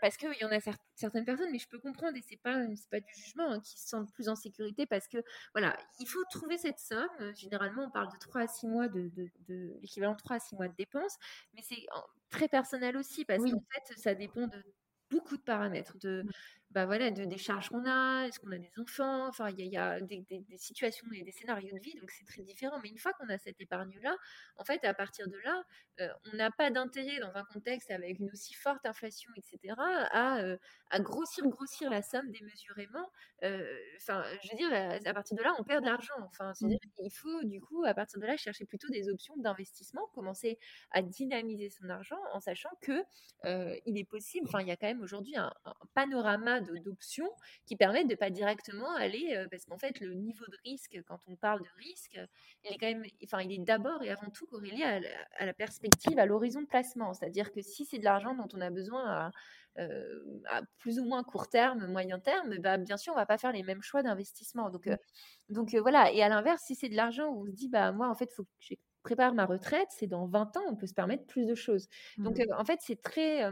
[0.00, 0.58] parce qu'il y en a
[0.94, 3.78] certaines personnes, mais je peux comprendre et c'est pas c'est pas du jugement hein, qui
[3.78, 5.18] se sentent plus en sécurité parce que
[5.54, 7.34] voilà, il faut trouver cette somme.
[7.34, 9.10] Généralement, on parle de 3 à 6 mois de,
[9.48, 11.16] de, l'équivalent de 3 à 6 mois de dépenses,
[11.54, 11.86] mais c'est
[12.30, 14.62] très personnel aussi parce qu'en fait, ça dépend de
[15.10, 16.30] beaucoup de paramètres de mmh
[16.74, 19.76] bah voilà, de, des charges qu'on a, est-ce qu'on a des enfants, enfin, il y
[19.76, 20.24] a, des,
[20.56, 22.80] situations et des scénarios de vie, donc c'est très différent.
[22.82, 24.16] Mais une fois qu'on a cette épargne-là,
[24.56, 25.62] en fait, à partir de là,
[26.00, 30.38] euh, on n'a pas d'intérêt dans un contexte avec une aussi forte inflation, etc., à,
[30.40, 30.56] euh,
[30.90, 33.08] à grossir, grossir la somme démesurément.
[33.44, 36.14] Euh, enfin, je veux dire, à, partir de là, on perd de l'argent.
[36.24, 37.02] Enfin, c'est-à-dire mmh.
[37.02, 40.58] qu'il faut, du coup, à partir de là, chercher plutôt des options d'investissement, commencer
[40.90, 43.04] à dynamiser son argent en sachant que
[43.86, 47.30] il est possible, enfin, il y a quand même aujourd'hui un, un panorama d'options
[47.66, 51.36] qui permettent de pas directement aller, parce qu'en fait, le niveau de risque, quand on
[51.36, 52.18] parle de risque,
[52.64, 55.08] il est quand même, enfin, il est d'abord et avant tout corrélé à la,
[55.38, 57.12] à la perspective, à l'horizon de placement.
[57.14, 59.30] C'est-à-dire que si c'est de l'argent dont on a besoin à,
[59.78, 63.38] euh, à plus ou moins court terme, moyen terme, bah, bien sûr, on va pas
[63.38, 64.70] faire les mêmes choix d'investissement.
[64.70, 64.96] Donc, euh,
[65.48, 66.12] donc euh, voilà.
[66.12, 68.28] Et à l'inverse, si c'est de l'argent où on se dit, bah, moi, en fait,
[68.30, 71.26] il faut que je prépare ma retraite, c'est dans 20 ans, on peut se permettre
[71.26, 71.88] plus de choses.
[72.18, 72.52] Donc, mmh.
[72.56, 73.50] en fait, c'est très.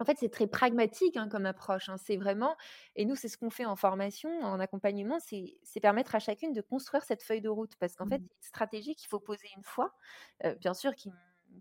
[0.00, 1.88] En fait, c'est très pragmatique hein, comme approche.
[1.88, 1.96] Hein.
[1.98, 2.56] C'est vraiment,
[2.96, 6.60] et nous, c'est ce qu'on fait en formation, en accompagnement, c'est permettre à chacune de
[6.60, 7.76] construire cette feuille de route.
[7.78, 8.26] Parce qu'en fait, mmh.
[8.28, 9.92] c'est une stratégie qu'il faut poser une fois,
[10.60, 11.10] bien sûr, qui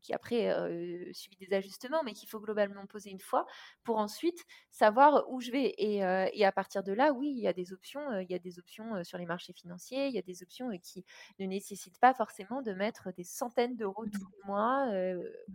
[0.01, 3.45] qui après euh, suivi des ajustements, mais qu'il faut globalement poser une fois
[3.83, 5.73] pour ensuite savoir où je vais.
[5.77, 8.19] Et, à partir de là, oui, il y a des options.
[8.19, 10.07] il y a des options sur les marchés financiers.
[10.07, 11.05] Il y a des options qui
[11.39, 14.87] ne nécessitent pas forcément de mettre des centaines d'euros tous les mois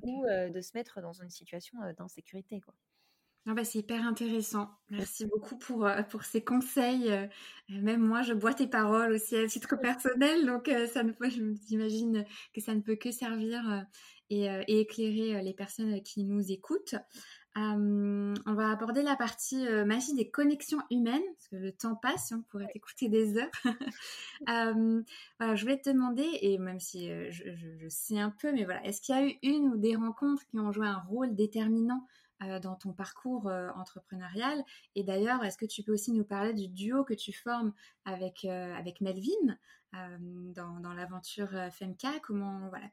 [0.03, 2.61] ou de se mettre dans une situation d'insécurité.
[2.61, 2.75] Quoi.
[3.47, 4.71] Ah bah, c'est hyper intéressant.
[4.89, 7.13] Merci beaucoup pour, euh, pour ces conseils.
[7.13, 7.27] Euh,
[7.69, 11.13] même moi, je bois tes paroles aussi à titre personnel, donc euh, ça ne,
[11.69, 12.25] j'imagine
[12.55, 13.85] que ça ne peut que servir
[14.31, 16.97] et, éclairer les personnes qui nous écoutent.
[17.57, 22.43] on va aborder la partie magie des connexions humaines, parce que le temps passe, on
[22.43, 23.51] pourrait écouter des heures.
[25.39, 28.85] voilà, je voulais te demander, et même si je, je, sais un peu, mais voilà,
[28.85, 32.07] est-ce qu'il y a eu une ou des rencontres qui ont joué un rôle déterminant
[32.43, 34.63] euh, dans ton parcours euh, entrepreneurial?
[34.95, 37.73] Et d'ailleurs, est-ce que tu peux aussi nous parler du duo que tu formes
[38.05, 39.57] avec, euh, avec Melvin
[39.93, 42.89] dans, dans l'aventure Femka Comment, voilà,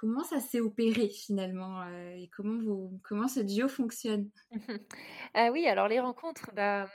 [0.00, 1.84] comment ça s'est opéré finalement
[2.16, 4.30] et comment, vous, comment ce duo fonctionne?
[5.34, 6.88] Ah Oui, alors les rencontres, bah,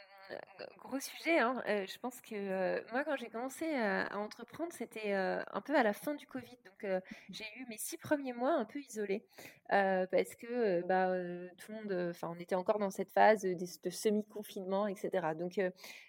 [0.78, 1.39] gros sujet.
[1.39, 1.61] Hein.
[1.67, 6.13] je pense que moi, quand j'ai commencé à, entreprendre, c'était un peu à la fin
[6.15, 6.57] du Covid.
[6.65, 9.26] Donc, j'ai eu mes six premiers mois un peu isolés
[9.69, 11.11] parce que bah,
[11.57, 15.34] tout le monde, enfin, on était encore dans cette phase de, semi-confinement, etc.
[15.38, 15.59] Donc,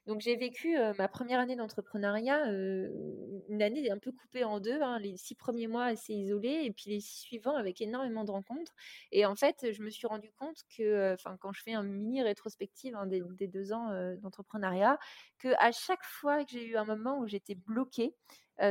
[0.06, 4.80] donc j'ai vécu ma première année d'entrepreneuriat, une année un peu coupée en deux.
[4.82, 4.98] Hein.
[4.98, 8.74] les six premiers mois assez isolés et puis les six suivants avec énormément de rencontres.
[9.12, 12.22] Et en fait, je me suis rendu compte que, enfin, quand je fais un mini
[12.22, 14.98] rétrospective hein, des, deux ans d'entrepreneuriat,
[15.38, 18.14] que à chaque fois que j'ai eu un moment où j'étais bloquée,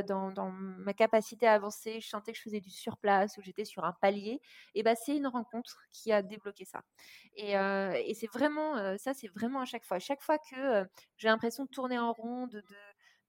[0.08, 3.84] dans, ma capacité à avancer, je sentais que je faisais du surplace, ou j'étais sur
[3.84, 4.40] un palier,
[4.74, 6.82] et ben c'est une rencontre qui a débloqué ça.
[7.36, 7.52] Et,
[8.14, 9.98] c'est vraiment, ça c'est vraiment à chaque fois.
[9.98, 10.84] À chaque fois que
[11.18, 12.64] j'ai l'impression de tourner en rond, de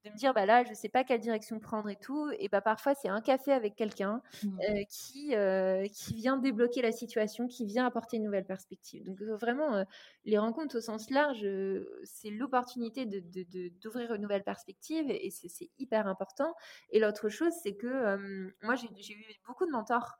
[0.08, 2.30] me dire bah là je sais pas quelle direction prendre et tout.
[2.38, 4.60] Et bah parfois c'est un café avec quelqu'un mmh.
[4.68, 9.04] euh, qui euh, qui vient débloquer la situation qui vient apporter une nouvelle perspective.
[9.04, 9.84] Donc euh, vraiment
[10.24, 11.46] les rencontres au sens large
[12.04, 13.22] c'est l'opportunité de,
[13.80, 16.54] d'ouvrir une nouvelle perspective et c'est, hyper important.
[16.90, 20.18] Et l'autre chose c'est que moi j'ai, eu beaucoup de mentors.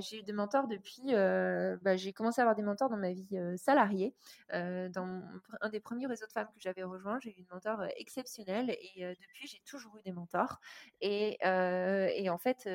[0.00, 3.38] J'ai eu des mentors depuis bah, j'ai commencé à avoir des mentors dans ma vie
[3.56, 4.14] salariée.
[4.52, 5.22] Dans
[5.60, 9.04] un des premiers réseaux de femmes que j'avais rejoint j'ai eu une mentor exceptionnelle et
[9.04, 10.60] depuis, j'ai toujours eu des mentors.
[11.00, 12.68] Et, et en fait,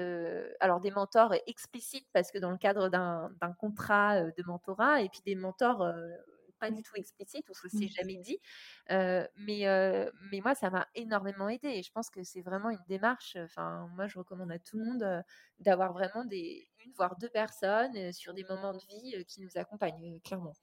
[0.60, 5.22] alors des mentors explicites parce que dans le cadre d'un contrat de mentorat, et puis
[5.26, 5.84] des mentors
[6.64, 7.90] pas du tout explicites où ce s'est mmh.
[7.90, 8.40] jamais dit.
[8.90, 9.66] mais,
[10.32, 13.36] mais moi, ça m'a énormément aidé et je pense que c'est vraiment une démarche.
[13.36, 15.24] Enfin, moi, je recommande à tout le monde
[15.60, 20.20] d'avoir vraiment des, une voire deux personnes sur des moments de vie qui nous accompagnent,
[20.22, 20.54] clairement.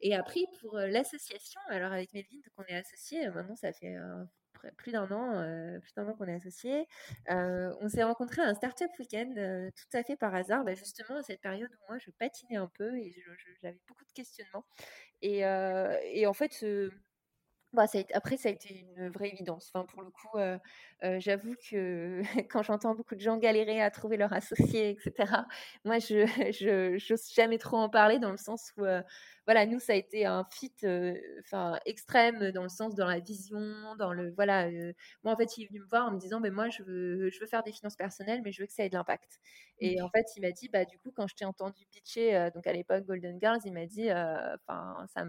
[0.00, 3.96] Et après, pour l'association, alors avec Melvin, on est associés, maintenant ça fait
[4.76, 6.86] plus d'un an, plus d'un an qu'on est associés.
[7.28, 9.34] On s'est rencontrés à un startup week-end
[9.74, 12.70] tout à fait par hasard, bah, justement à cette période où moi je patinais un
[12.74, 13.14] peu et
[13.62, 14.64] j'avais beaucoup de questionnements.
[15.22, 16.64] Et, et en fait,
[17.72, 19.70] bah, ça après, ça a été une vraie évidence.
[19.72, 20.38] Enfin, pour le coup,
[21.20, 25.32] j'avoue que quand j'entends beaucoup de gens galérer à trouver leur associé, etc.,
[25.84, 26.24] moi, je
[27.12, 28.84] n'ose jamais trop en parler dans le sens où
[29.46, 30.72] voilà, nous, ça a été un fit
[31.40, 33.60] enfin extrême dans le sens, dans la vision,
[33.98, 34.30] dans le.
[34.32, 34.70] Voilà,
[35.24, 37.30] moi, en fait, il est venu me voir en me disant mais moi, je veux,
[37.30, 39.40] je veux faire des finances personnelles, mais je veux que ça ait de l'impact.
[39.80, 42.66] Et en fait, il m'a dit bah, du coup, quand je t'ai entendu pitcher, donc
[42.66, 45.24] à l'époque Golden Girls, il m'a dit enfin, ça,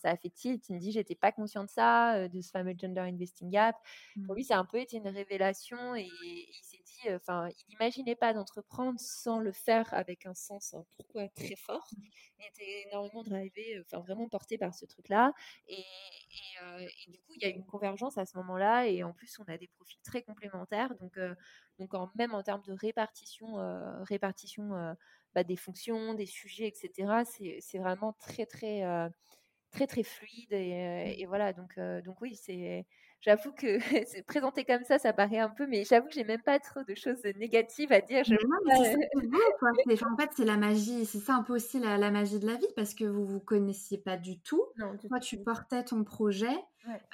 [0.00, 0.68] ça a fait tilt.
[0.68, 1.85] Il me dit j'étais pas conscient de ça,
[2.28, 3.76] de ce fameux Gender Investing Gap.
[4.24, 4.36] Pour mmh.
[4.36, 8.14] lui, ça a un peu été une révélation et, il s'est dit enfin, il n'imaginait
[8.14, 11.86] pas d'entreprendre sans le faire avec un sens, un pourquoi très fort.
[11.92, 12.02] Mmh.
[12.38, 15.32] Il était énormément drivé enfin vraiment porté par ce truc-là.
[15.68, 15.84] Et,
[17.08, 18.86] du coup, il y a une convergence à ce moment-là.
[18.86, 20.94] Et en plus, on a des profils très complémentaires.
[21.00, 21.18] Donc,
[21.78, 23.56] donc en, même en termes de répartition,
[24.02, 24.96] répartition
[25.34, 27.24] bah, des fonctions, des sujets, etc.,
[27.60, 28.82] c'est vraiment très, très
[29.70, 32.86] très très fluide et, et voilà donc donc oui c'est
[33.26, 36.42] j'avoue que c'est présenté comme ça, ça paraît un peu, mais j'avoue que j'ai même
[36.42, 38.24] pas trop de choses négatives à dire.
[38.28, 38.38] non,
[39.86, 42.56] mais en fait, c'est la magie, c'est ça un peu aussi la, magie de la
[42.56, 44.64] vie, parce que vous vous connaissiez pas du tout.
[44.76, 46.56] Non, Toi, tu portais ton projet,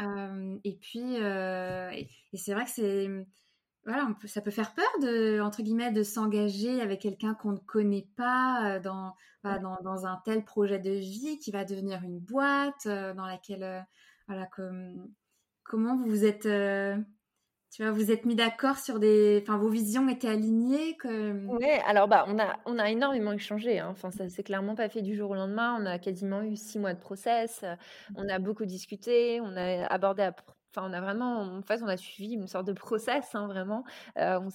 [0.01, 3.09] et puis, et, c'est vrai que c'est
[3.85, 8.07] voilà, ça peut faire peur de entre guillemets de s'engager avec quelqu'un qu'on ne connaît
[8.17, 9.15] pas dans,
[9.45, 13.87] dans, dans un tel projet de vie qui va devenir une boîte dans laquelle
[14.29, 15.09] voilà comme
[15.65, 16.97] comment vous vous êtes, euh,
[17.71, 21.47] tu vois, vous êtes mis d'accord sur des, enfin, vos visions étaient alignées que...
[21.47, 23.79] Oui, alors bah, on a, on a énormément échangé.
[23.79, 23.89] Hein.
[23.91, 25.79] Enfin, ça s'est clairement pas fait du jour au lendemain.
[25.81, 27.65] On a quasiment eu six mois de process.
[28.17, 29.41] On a beaucoup discuté.
[29.41, 30.33] On a abordé à
[30.75, 33.85] Enfin, on a vraiment, en fait, on a suivi une sorte de process, hein, vraiment.
[34.17, 34.49] Euh, on,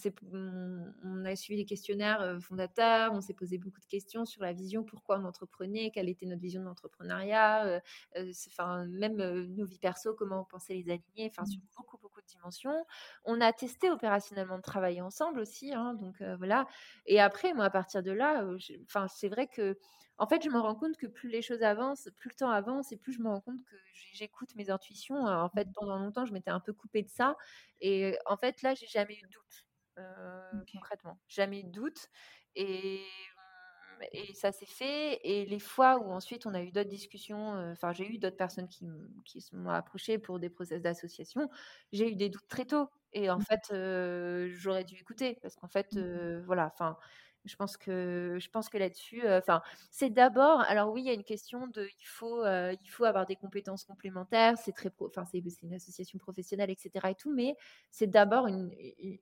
[1.03, 4.51] on, a suivi les questionnaires euh, fondateurs, on s'est posé beaucoup de questions sur la
[4.51, 7.79] vision, pourquoi on entreprenait, quelle était notre vision de l'entrepreneuriat, euh,
[8.47, 12.27] enfin, même nos vies perso, comment on pensait les aligner, enfin, sur beaucoup, beaucoup de
[12.27, 12.85] dimensions.
[13.23, 16.67] On a testé opérationnellement de travailler ensemble aussi, hein, donc voilà.
[17.05, 18.43] Et après, moi, à partir de là,
[18.85, 19.77] enfin, c'est vrai que
[20.19, 22.91] en fait, je me rends compte que plus les choses avancent, plus le temps avance
[22.91, 23.75] et plus je me rends compte que
[24.13, 25.25] j'écoute mes intuitions.
[25.27, 27.35] En fait, pendant longtemps, je m'étais un peu coupée de ça.
[27.81, 29.67] Et en fait, là, j'ai jamais eu de doute,
[29.99, 31.19] euh, concrètement.
[31.27, 32.09] Jamais eu de doute.
[32.55, 33.03] Et,
[34.11, 35.19] et ça s'est fait.
[35.23, 38.37] Et les fois où ensuite on a eu d'autres discussions, euh, enfin, j'ai eu d'autres
[38.37, 38.87] personnes qui,
[39.25, 41.49] qui m'ont approché pour des process d'association,
[41.91, 42.89] j'ai eu des doutes très tôt.
[43.13, 43.43] Et en mmh.
[43.43, 46.41] fait, euh, j'aurais dû écouter parce qu'en fait, mmh.
[46.45, 46.97] voilà, enfin
[47.47, 50.61] je pense que je pense que là-dessus, euh, enfin, c'est d'abord.
[50.61, 53.35] Alors oui, il y a une question de, il faut, euh, il faut avoir des
[53.35, 54.57] compétences complémentaires.
[54.57, 57.09] C'est très, enfin, c'est une association professionnelle, etc.
[57.09, 57.55] et tout, mais
[57.91, 58.71] c'est d'abord une,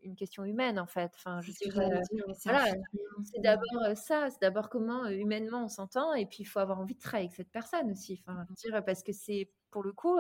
[0.04, 1.12] une, question humaine en fait.
[1.16, 2.02] Enfin, je dirais,
[2.44, 2.74] voilà,
[3.24, 4.30] c'est d'abord ça.
[4.32, 7.36] C'est d'abord comment humainement on s'entend, et puis il faut avoir envie de travailler avec
[7.36, 8.22] cette personne aussi.
[8.26, 10.20] Enfin, dire parce que c'est pour le coup.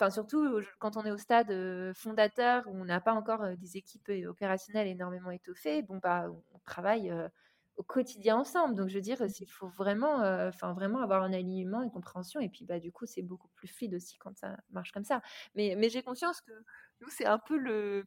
[0.00, 1.52] Enfin, surtout quand on est au stade
[1.94, 7.12] fondateur où on n'a pas encore des équipes opérationnelles énormément étoffées, bon bah on travaille
[7.76, 8.74] au quotidien ensemble.
[8.76, 10.16] Donc je veux dire, il faut vraiment,
[10.48, 13.68] enfin vraiment avoir un alignement, une compréhension, et puis bah du coup c'est beaucoup plus
[13.68, 15.22] fluide aussi quand ça marche comme ça.
[15.54, 16.52] Mais, mais j'ai conscience que
[17.00, 18.04] nous c'est un peu le,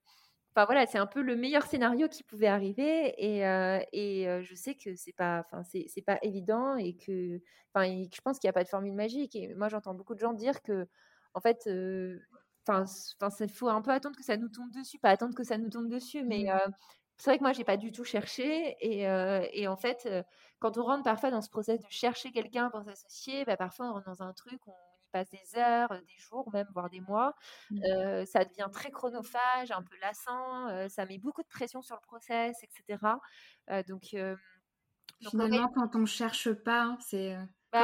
[0.55, 3.41] enfin voilà, c'est un peu le meilleur scénario qui pouvait arriver, et,
[3.93, 7.39] et je sais que c'est pas, enfin c'est pas évident, et que,
[7.73, 9.35] enfin je pense qu'il n'y a pas de formule magique.
[9.37, 10.87] Et moi j'entends beaucoup de gens dire que
[11.37, 11.69] en fait,
[12.67, 12.85] enfin,
[13.39, 15.69] il faut un peu attendre que ça nous tombe dessus, pas attendre que ça nous
[15.69, 16.71] tombe dessus, mais mmh.
[17.17, 18.75] c'est vrai que moi, j'ai pas du tout cherché.
[18.81, 19.03] Et,
[19.53, 20.09] et, en fait,
[20.57, 23.93] quand on rentre parfois dans ce process de chercher quelqu'un pour s'associer, bah, parfois on
[23.93, 27.35] rentre dans un truc, on y passe des heures, des jours, même voire des mois.
[27.69, 28.25] Mmh.
[28.25, 30.89] ça devient très chronophage, un peu lassant.
[30.89, 32.97] ça met beaucoup de pression sur le process, etc.
[33.87, 34.15] donc,
[35.29, 37.35] Finalement, quand on cherche pas, c'est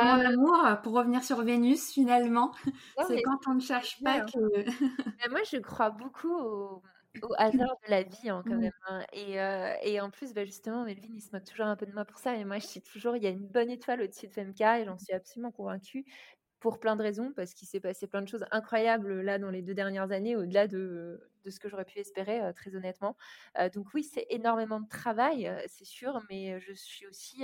[0.02, 2.52] bah, l'amour, pour revenir sur Vénus, finalement,
[3.08, 4.38] c'est quand on ne cherche pas que.
[5.32, 6.82] moi, je crois beaucoup au,
[7.38, 8.72] hasard de la vie, hein, quand même.
[8.88, 9.06] Hein.
[9.14, 9.36] Et,
[9.84, 12.18] et, en plus, bah, justement, Melvin, il se moque toujours un peu de moi pour
[12.18, 12.36] ça.
[12.36, 14.86] Et moi, je dis toujours, il y a une bonne étoile au-dessus de FMK, et
[14.86, 16.06] j'en suis absolument convaincue
[16.60, 19.62] pour plein de raisons, parce qu'il s'est passé plein de choses incroyables là dans les
[19.62, 23.18] deux dernières années, au-delà de, de ce que j'aurais pu espérer, très honnêtement.
[23.74, 27.44] donc oui, c'est énormément de travail, c'est sûr, mais je suis aussi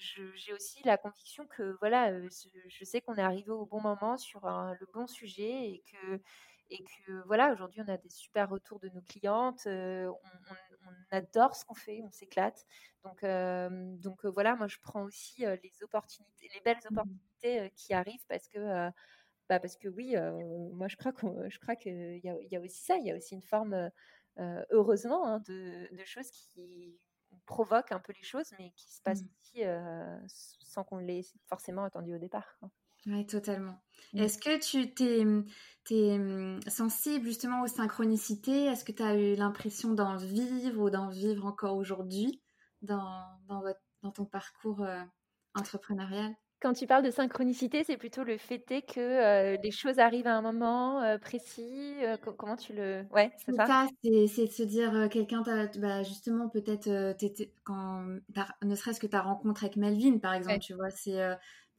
[0.00, 4.46] j'ai aussi la conviction que voilà, je sais qu'on est arrivé au bon moment sur
[4.46, 6.20] le bon sujet et que
[6.70, 10.14] et que voilà, aujourd'hui on a des super retours de nos clientes, on,
[11.10, 12.64] adore ce qu'on fait, on s'éclate.
[13.04, 13.22] Donc
[14.00, 18.48] donc voilà, moi je prends aussi les opportunités, les belles mmh opportunités qui arrivent parce
[18.48, 18.90] que
[19.48, 20.14] bah parce que oui,
[20.72, 23.10] moi je crois qu'on, je crois qu'il y a, y a aussi ça, il y
[23.10, 23.90] a aussi une forme
[24.70, 26.98] heureusement hein, de, de choses qui
[27.46, 29.28] provoque un peu les choses, mais qui se passent mmh.
[29.40, 32.58] aussi sans qu'on l'ait forcément attendu au départ.
[33.06, 33.80] Oui, totalement.
[34.12, 34.18] Mmh.
[34.18, 38.66] Est-ce que tu t'es, es, mmh, sensible justement aux synchronicités?
[38.66, 42.42] Est-ce que tu as eu l'impression d'en vivre ou d'en vivre encore aujourd'hui
[42.82, 44.86] dans, dans, votre, dans ton parcours
[45.54, 46.34] entrepreneurial?
[46.60, 50.42] Quand tu parles de synchronicité, c'est plutôt le fait que les choses arrivent à un
[50.42, 51.94] moment précis.
[52.36, 53.04] comment tu le.
[53.12, 53.86] Ouais, c'est ça?
[54.02, 57.16] c'est de se dire, quelqu'un, bah, justement, peut-être,
[57.64, 58.04] quand,
[58.62, 61.18] ne serait-ce que ta rencontre avec Melvin, par exemple, tu vois, c'est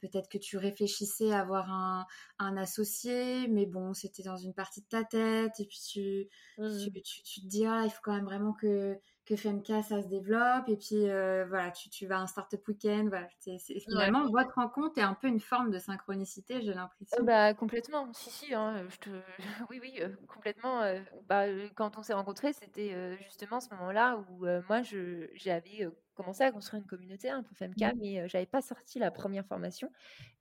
[0.02, 2.06] peut-être que tu réfléchissais à avoir un,
[2.38, 6.28] un associé, mais bon, c'était dans une partie de ta tête, et puis tu,
[6.58, 10.02] mmh tu, tu, te dis, ah, il faut quand même vraiment que que FMK ça
[10.02, 10.68] se développe.
[10.68, 14.54] Et puis euh, voilà tu, tu vas à un startup week-end voilà c'est, finalement votre
[14.54, 17.22] rencontre est un peu une forme de synchronicité j'ai l'impression.
[17.22, 18.12] Bah complètement.
[18.12, 19.10] Si si hein, je te...
[19.70, 21.44] oui oui euh, complètement euh, bah,
[21.74, 26.82] quand on s'est rencontrés c'était justement ce moment-là où moi je j'avais commencé à construire
[26.82, 27.98] une communauté hein, pour FMK, mmh.
[27.98, 29.90] mais j'avais pas sorti la première formation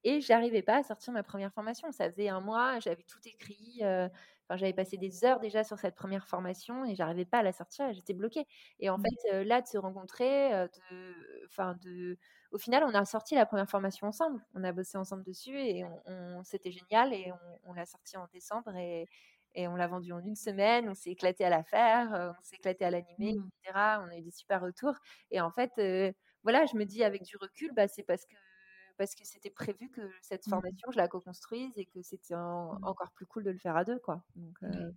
[0.04, 1.92] et j'arrivais pas à sortir ma première formation.
[1.92, 5.96] Ça faisait un mois, j'avais tout écrit, enfin, j'avais passé des heures déjà sur cette
[5.96, 8.46] première formation et j'arrivais pas à la sortir, j'étais bloquée.
[8.80, 9.04] Et en mmh.
[9.04, 12.18] fait, là, de se rencontrer, de, enfin, de,
[12.52, 14.44] au final, on a sorti la première formation ensemble.
[14.56, 18.28] On a bossé ensemble dessus et on, c'était génial et on, on l'a sorti en
[18.34, 19.08] décembre et,
[19.56, 22.44] et on l'a vendu en une semaine, on s'est éclaté à la faire, euh, on
[22.44, 23.50] s'est éclaté à l'animer, mmh.
[23.64, 23.80] etc.
[24.04, 24.96] On a eu des super retours.
[25.30, 26.12] Et en fait, euh,
[26.44, 28.36] voilà, je me dis avec du recul, bah, c'est parce que
[28.98, 30.50] parce que c'était prévu que cette mmh.
[30.50, 32.80] formation, je la co-construise et que c'était mmh.
[32.84, 34.24] encore plus cool de le faire à deux, quoi.
[34.36, 34.92] Donc, euh,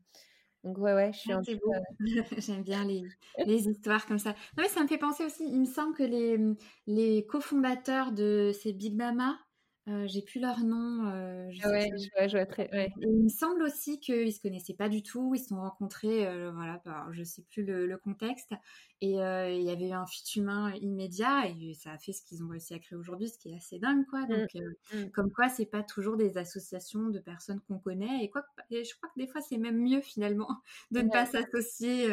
[0.63, 1.59] donc ouais, ouais, je suis un peu...
[2.39, 3.03] J'aime bien les,
[3.45, 4.31] les, histoires comme ça.
[4.57, 6.39] Non, mais ça me fait penser aussi, il me semble que les,
[6.87, 9.39] les cofondateurs de ces Big Mama,
[9.87, 11.07] euh, j'ai plus leur nom.
[11.09, 11.91] Euh, je ouais,
[12.27, 12.71] je, vois, très.
[12.73, 12.91] Ouais.
[13.03, 15.35] il me semble aussi qu'ils se connaissaient pas du tout.
[15.35, 16.83] Ils se sont rencontrés, euh, voilà,
[17.13, 18.55] je sais plus le, le contexte.
[19.03, 22.23] Et euh, il y avait eu un fit humain immédiat et ça a fait ce
[22.23, 24.23] qu'ils ont réussi à créer aujourd'hui, ce qui est assez dingue, quoi.
[24.23, 25.11] Mmh, Donc, mmh.
[25.11, 28.25] comme quoi, c'est pas toujours des associations de personnes qu'on connaît.
[28.25, 30.49] Et quoi, et je crois que des fois, c'est même mieux finalement
[30.93, 32.09] de ne pas s'associer,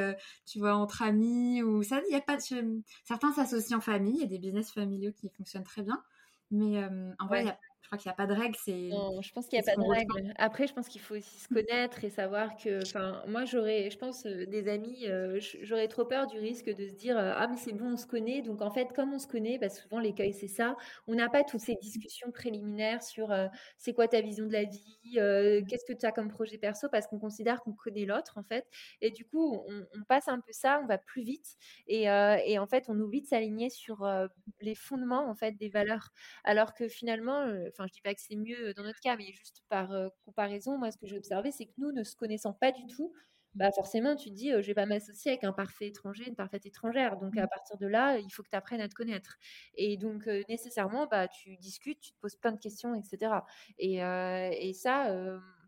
[0.46, 2.02] tu vois, entre amis ou ça.
[2.10, 2.38] Il y a pas.
[3.06, 4.16] Certains s'associent en famille.
[4.16, 6.04] Il y a des business familiaux qui fonctionnent très bien.
[6.52, 6.84] Mais
[7.20, 8.58] en vrai, je crois qu'il n'y a pas de règle.
[8.90, 10.34] Non, je pense qu'il n'y a pas de règle.
[10.38, 12.82] Après, je pense qu'il faut aussi se connaître et savoir que.
[12.84, 15.08] Enfin, moi, j'aurais, je pense, des amis,
[15.62, 18.42] j'aurais trop peur du risque de se dire Ah, mais c'est bon, on se connaît.
[18.44, 20.78] Donc, en fait, comme on se connaît, bah, souvent, l'écueil, c'est ça.
[21.08, 23.34] On n'a pas toutes ces discussions préliminaires sur
[23.78, 25.00] c'est quoi ta vision de la vie,
[25.68, 28.68] qu'est-ce que tu as comme projet perso, parce qu'on considère qu'on connaît l'autre, en fait.
[29.02, 31.58] Et du coup, on, passe un peu ça, on va plus vite.
[31.88, 34.08] Et, et en fait, on oublie de s'aligner sur
[34.60, 36.12] les fondements, en fait, des valeurs.
[36.44, 39.64] Alors que finalement, enfin, je dis pas que c'est mieux dans notre cas, mais juste
[39.70, 39.90] par
[40.26, 43.14] comparaison, moi, ce que j'ai observé, c'est que nous, ne se connaissant pas du tout,
[43.54, 46.66] bah forcément, tu te dis, je vais pas m'associer avec un parfait étranger, une parfaite
[46.66, 47.18] étrangère.
[47.18, 47.50] Donc, à mmh.
[47.50, 49.38] partir de là, il faut que tu apprennes à te connaître.
[49.76, 53.34] Et donc, nécessairement, bah, tu discutes, tu te poses plein de questions, etc.
[53.78, 55.14] Et, et ça,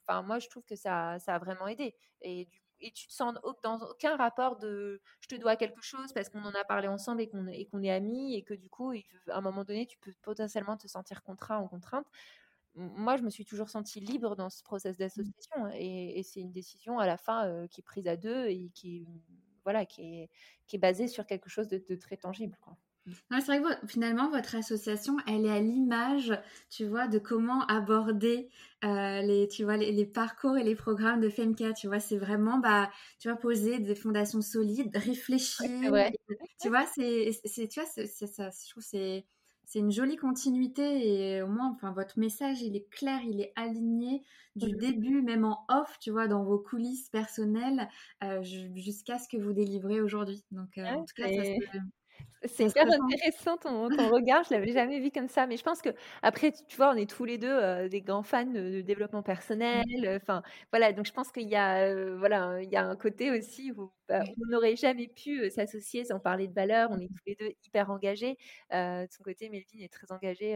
[0.07, 1.95] enfin, moi, je trouve que ça, ça a vraiment aidé.
[2.21, 6.11] Et du et tu te sens dans aucun rapport de je te dois quelque chose
[6.13, 8.69] parce qu'on en a parlé ensemble et qu'on est, qu'on est amis et que du
[8.69, 8.91] coup,
[9.27, 12.05] à un moment donné, tu peux potentiellement te sentir contraint ou contrainte.
[12.75, 14.99] Moi, je me suis toujours sentie libre dans ce process mmh.
[14.99, 18.71] d'association et, c'est une décision à la fin euh, qui est prise à deux et
[18.73, 19.07] qui,
[19.63, 20.29] voilà, qui, est,
[20.67, 22.57] qui est basée sur quelque chose de, de très tangible.
[22.61, 22.75] Quoi
[23.05, 26.33] c'est vrai que finalement, votre association, elle est à l'image,
[26.69, 28.49] tu vois, de comment aborder
[28.83, 31.73] euh, les, tu vois, les, parcours et les programmes de FEMCA.
[31.73, 32.89] Tu vois, c'est vraiment, bah,
[33.19, 35.69] tu vois, poser des fondations solides, réfléchir.
[36.61, 37.31] tu vois, c'est,
[37.69, 38.49] tu vois, c'est, ça.
[38.49, 39.25] Je trouve c'est
[39.65, 43.53] c'est une jolie continuité et au moins, enfin, votre message, il est clair, il est
[43.55, 44.21] aligné
[44.55, 47.89] du début, même en off, tu vois, dans vos coulisses personnelles,
[48.23, 50.43] euh, jusqu'à ce que vous délivrez aujourd'hui.
[50.51, 51.79] Donc, euh, en tout cas, ça,
[52.45, 55.47] c'est hyper intéressant ton, ton regard, je l'avais jamais vu comme ça.
[55.47, 55.89] Mais je pense que
[56.22, 59.84] après, tu vois, on est tous les deux euh, des grands fans de, développement personnel.
[60.05, 60.91] Euh, enfin, voilà.
[60.93, 63.91] Donc je pense qu'il y a, euh, voilà, il y a un côté aussi où
[64.09, 66.89] bah, on n'aurait jamais pu s'associer sans parler de valeurs.
[66.91, 68.38] On est tous les deux hyper engagés.
[68.72, 70.53] de son côté, Melvin est très engagé.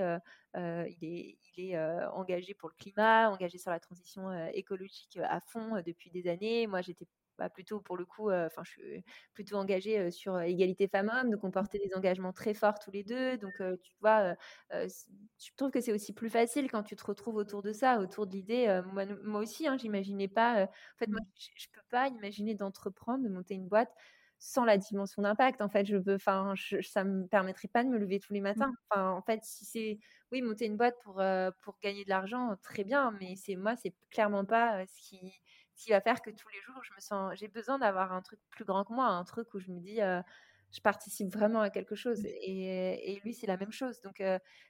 [0.55, 1.77] il est, il est
[2.13, 6.67] engagé pour le climat, engagé sur la transition écologique à fond depuis des années.
[6.67, 11.29] Moi, j'étais bah, plutôt pour le coup, enfin, je suis plutôt engagée sur égalité femmes-hommes,
[11.29, 13.37] donc on portait des engagements très forts tous les deux.
[13.37, 14.35] Donc, tu vois,
[14.71, 18.27] je trouve que c'est aussi plus facile quand tu te retrouves autour de ça, autour
[18.27, 18.81] de l'idée.
[18.93, 20.63] Moi, moi, aussi, hein, j'imaginais pas.
[20.63, 21.39] en fait, moi, mmh.
[21.55, 23.91] je, ne peux pas imaginer d'entreprendre, de monter une boîte
[24.39, 25.61] sans la dimension d'impact.
[25.61, 28.67] En fait, je veux, enfin, ça me permettrait pas de me lever tous les matins.
[28.67, 28.77] Mmh.
[28.89, 29.99] Enfin, en fait, si c'est,
[30.31, 31.21] oui, monter une boîte pour
[31.63, 35.33] pour gagner de l'argent, très bien, mais c'est moi, c'est clairement pas ce qui
[35.77, 38.39] qui va faire que tous les jours, je me sens, j'ai besoin d'avoir un truc
[38.49, 39.99] plus grand que moi, un truc où je me dis,
[40.71, 42.21] je participe vraiment à quelque chose.
[42.23, 42.27] Mmh.
[42.41, 44.01] Et, et lui, c'est la même chose.
[44.01, 44.21] Donc,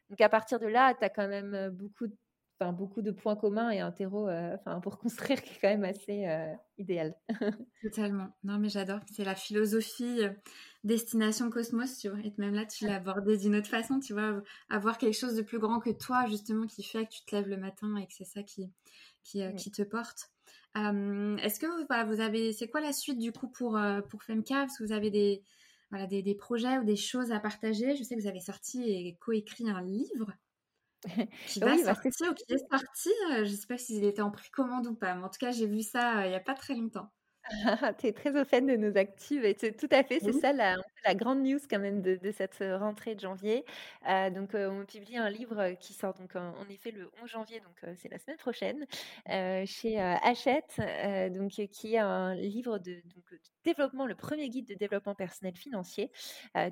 [0.09, 2.15] donc à partir de là, tu as quand même beaucoup de,
[2.59, 5.85] enfin, beaucoup de points communs et un terreau enfin, pour construire qui est quand même
[5.85, 6.25] assez
[6.77, 7.15] idéal.
[7.81, 8.29] Totalement.
[8.43, 8.99] Non, mais j'adore.
[9.11, 10.21] C'est la philosophie
[10.83, 12.19] destination cosmos, tu vois.
[12.19, 14.41] Et même là, tu l'as abordé d'une autre façon, tu vois.
[14.69, 17.47] Avoir quelque chose de plus grand que toi, justement, qui fait que tu te lèves
[17.47, 18.71] le matin et que c'est ça qui,
[19.23, 20.31] qui, qui te porte.
[20.75, 23.79] Est-ce que vous, vous avez, c'est quoi la suite du coup pour,
[24.09, 25.41] pour Femca Est-ce que vous avez des,
[25.89, 27.95] voilà, des, des, projets ou des choses à partager?
[27.95, 30.31] Je sais que vous avez sorti et coécrit un livre
[31.47, 33.09] qui va sortir ou qui est sorti.
[33.29, 35.67] Je ne sais pas s'il était en précommande ou pas, mais en tout cas, j'ai
[35.67, 37.11] vu ça il n'y a pas très longtemps.
[37.99, 40.77] tu es très au fait de nos actifs et tout à fait, c'est ça la,
[41.07, 43.65] la grande news quand même de, de cette rentrée de janvier.
[44.09, 47.59] Euh, donc, euh, on publie un livre qui sort donc en, effet le 11 janvier,
[47.61, 48.85] donc euh, c'est la semaine prochaine,
[49.65, 50.81] chez Hachette,
[51.33, 55.55] donc qui est un livre de, donc, de, développement, le premier guide de développement personnel
[55.55, 56.11] financier,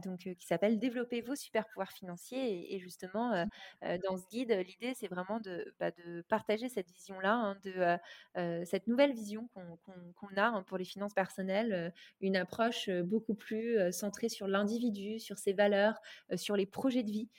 [0.04, 2.74] donc qui s'appelle Développer vos super pouvoirs financiers.
[2.74, 3.46] Et, justement,
[3.82, 8.88] dans ce guide, l'idée c'est vraiment de, bah, de, partager cette vision-là, hein, de cette
[8.88, 14.48] nouvelle vision qu'on a hein, pour les finances personnelles, une approche beaucoup plus centrée sur
[14.48, 16.02] l'individu, sur ses valeurs,
[16.36, 17.30] sur les projets de vie,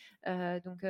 [0.64, 0.84] donc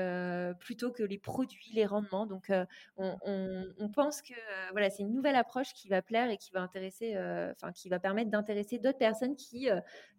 [0.58, 2.26] plutôt que les produits, les rendements.
[2.26, 2.50] Donc
[2.96, 4.34] on, pense que
[4.72, 7.16] voilà, c'est une nouvelle approche qui va plaire et qui va intéresser,
[7.52, 9.68] enfin qui va permettre d'intéresser d'autres personnes qui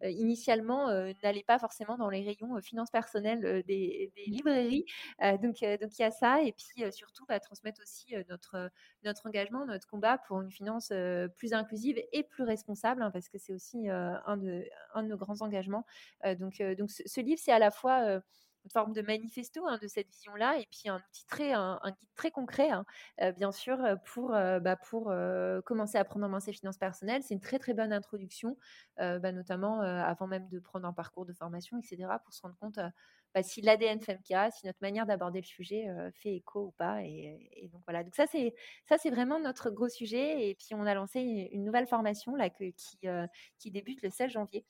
[0.03, 0.88] initialement
[1.24, 4.86] n'allaient pas forcément dans les rayons finances personnelles des, librairies.
[5.41, 8.70] donc donc il y a ça et puis surtout bah, transmettre aussi notre
[9.03, 10.91] notre engagement, notre combat pour une finance
[11.36, 15.17] plus inclusive et plus responsable, hein, parce que c'est aussi un, de, un de nos
[15.17, 15.85] grands engagements.
[16.39, 18.21] donc, donc ce, livre, c'est à la fois
[18.65, 22.31] une forme de manifesto hein, de cette vision-là, et puis un outil très, guide très
[22.31, 22.85] concret, hein,
[23.37, 24.77] bien sûr, pour, bah,
[25.65, 27.23] commencer à prendre en main ses finances personnelles.
[27.23, 28.57] C'est une très très bonne introduction,
[28.97, 32.79] bah, notamment avant même de prendre un parcours de formation, etc., pour se rendre compte
[33.34, 37.03] bah, si l'ADN FEMCA, si notre manière d'aborder le sujet fait écho ou pas.
[37.03, 38.03] Et, donc voilà.
[38.03, 38.53] Donc ça c'est
[38.88, 40.49] ça c'est vraiment notre gros sujet.
[40.49, 42.73] Et puis on a lancé une nouvelle formation là qui
[43.59, 44.65] qui débute le 16 janvier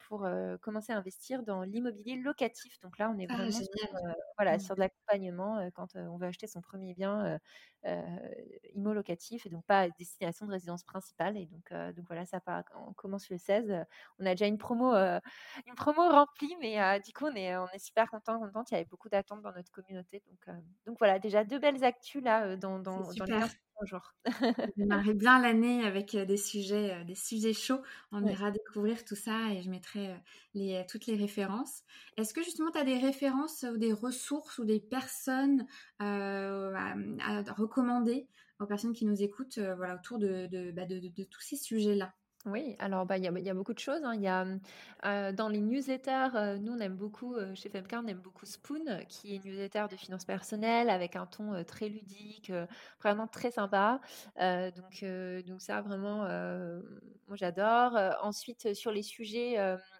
[0.00, 0.28] pour
[0.60, 2.78] commencer à investir dans l'immobilier locatif.
[2.80, 3.66] Donc là on est ah, vraiment sur,
[4.36, 4.60] voilà mmh.
[4.60, 7.38] sur de l'accompagnement quand on veut acheter son premier bien
[8.74, 11.36] immo locatif et donc pas à destination de résidence principale.
[11.36, 13.84] Et donc donc voilà ça part, on commence le 16.
[14.18, 17.78] On a déjà une promo une promo remplie, mais du coup on est on est
[17.78, 18.70] super content, contente.
[18.70, 20.22] Il y avait beaucoup d'attentes dans notre communauté.
[20.26, 20.52] Donc, euh,
[20.86, 23.46] donc voilà, déjà deux belles actus là euh, dans, dans, dans les
[23.84, 24.14] jours.
[24.78, 27.82] On bien l'année avec des sujets, des sujets chauds.
[28.10, 30.14] On ira découvrir tout ça et je mettrai
[30.54, 31.82] les, toutes les références.
[32.16, 35.66] Est-ce que justement tu as des références ou des ressources ou des personnes
[35.98, 36.94] à,
[37.56, 38.28] recommander
[38.60, 42.14] aux personnes qui nous écoutent voilà, autour de, de, bah, de, de tous ces sujets-là?
[42.44, 44.02] Oui, alors bah, il y, a, y a beaucoup de choses.
[44.02, 44.16] hein.
[44.16, 44.44] Y a
[45.04, 49.04] euh, dans les newsletters, nous on aime beaucoup, euh, chez Femcar, on aime beaucoup Spoon,
[49.08, 52.50] qui est une newsletter de finances personnelles avec un ton très ludique,
[53.00, 54.00] vraiment très sympa.
[54.36, 55.04] donc,
[55.46, 56.24] donc ça vraiment,
[57.28, 57.96] moi j'adore.
[58.22, 59.52] ensuite, sur les sujets,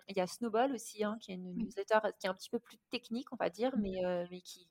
[0.08, 2.58] il y a Snowball aussi, hein, qui est une newsletter qui est un petit peu
[2.58, 4.66] plus technique, on va dire, mais, mais qui,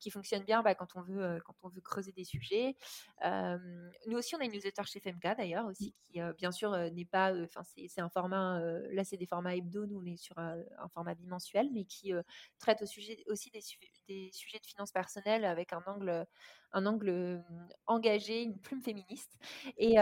[0.00, 2.76] qui fonctionne bien bah, quand, on veut, euh, quand on veut creuser des sujets.
[3.22, 6.90] nous aussi, on a une newsletter chez FMK d'ailleurs aussi, qui euh, bien sûr euh,
[6.90, 8.60] n'est pas, enfin c'est un format,
[8.90, 10.62] là c'est des formats hebdo, nous on est sur un,
[10.92, 12.12] format bimensuel, mais qui
[12.58, 13.60] traite au sujet, aussi des,
[14.08, 16.26] des sujets de finances personnelles avec un angle
[16.74, 17.42] un angle
[17.86, 19.38] engagé, une plume féministe.
[19.78, 19.96] Et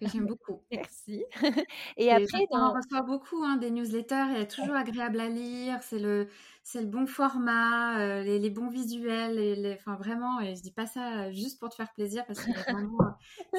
[0.00, 0.62] j'aime beaucoup.
[0.72, 1.24] Merci.
[1.96, 4.26] Et, après, on reçoit beaucoup hein, des newsletters.
[4.34, 5.82] Elle est toujours agréable à lire.
[5.82, 6.28] C'est le
[6.64, 9.36] c'est le bon format, les, bons visuels.
[9.36, 12.50] Les, enfin vraiment, et je dis pas ça juste pour te faire plaisir parce que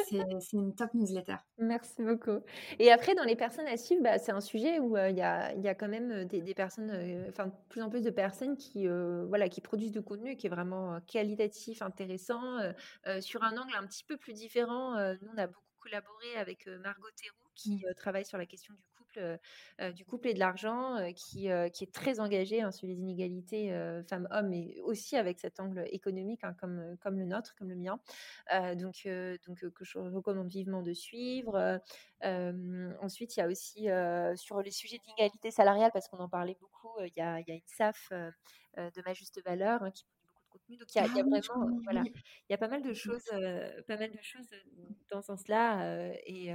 [0.06, 1.38] c'est une top newsletter.
[1.58, 2.40] Merci beaucoup.
[2.78, 5.56] Et après, dans les personnes à suivre, bah, c'est un sujet où il y, a,
[5.56, 6.92] y, a, quand même des, des personnes,
[7.28, 10.52] enfin de plus en plus de personnes qui voilà qui produisent du contenu qui est
[10.52, 14.95] vraiment qualitatif, intéressant sur un angle un petit peu plus différent.
[15.22, 17.93] nous, on a beaucoup collaboré avec Margot Théroux qui mmh.
[17.95, 19.39] travaille sur la question du couple,
[19.93, 23.72] du couple et de l'argent, qui, qui est très engagée hein, sur les inégalités
[24.07, 27.99] femmes-hommes, mais aussi avec cet angle économique, hein, comme, comme le nôtre, comme le mien.
[28.76, 29.07] donc,
[29.47, 31.82] donc que je recommande vivement de suivre.
[32.22, 33.88] ensuite, il y a aussi
[34.36, 37.55] sur les sujets d'inégalité salariale, parce qu'on en parlait beaucoup, il y a, y, a,
[37.55, 40.05] une SAF de ma juste valeur hein, qui
[40.50, 40.78] contenu.
[40.78, 42.93] Donc il y a, y a, ah vraiment, voilà, il y a pas mal de
[42.93, 43.26] choses,
[43.88, 44.47] pas mal de choses
[45.12, 46.50] dans ce sens-là, et,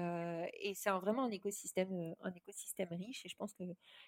[0.61, 3.25] et c'est vraiment un écosystème, un écosystème riche.
[3.25, 3.65] Et je pense que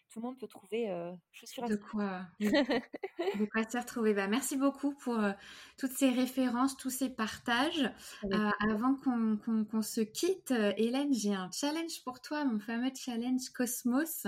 [0.08, 0.88] tout le monde peut trouver
[1.32, 4.14] chaussures à de quoi, de quoi se retrouver.
[4.14, 5.18] Bah, merci beaucoup pour
[5.78, 7.90] toutes ces références, tous ces partages.
[8.32, 14.26] avant qu'on se quitte, Hélène, j'ai un challenge pour toi, mon fameux challenge Cosmos.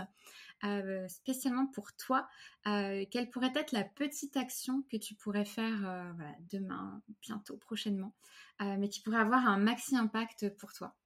[0.64, 2.28] Euh, spécialement pour toi,
[2.66, 6.12] euh, quelle pourrait être la petite action que tu pourrais faire euh,
[6.50, 8.14] demain, bientôt, prochainement,
[8.61, 10.96] mais qui pourrait avoir un maxi impact pour toi?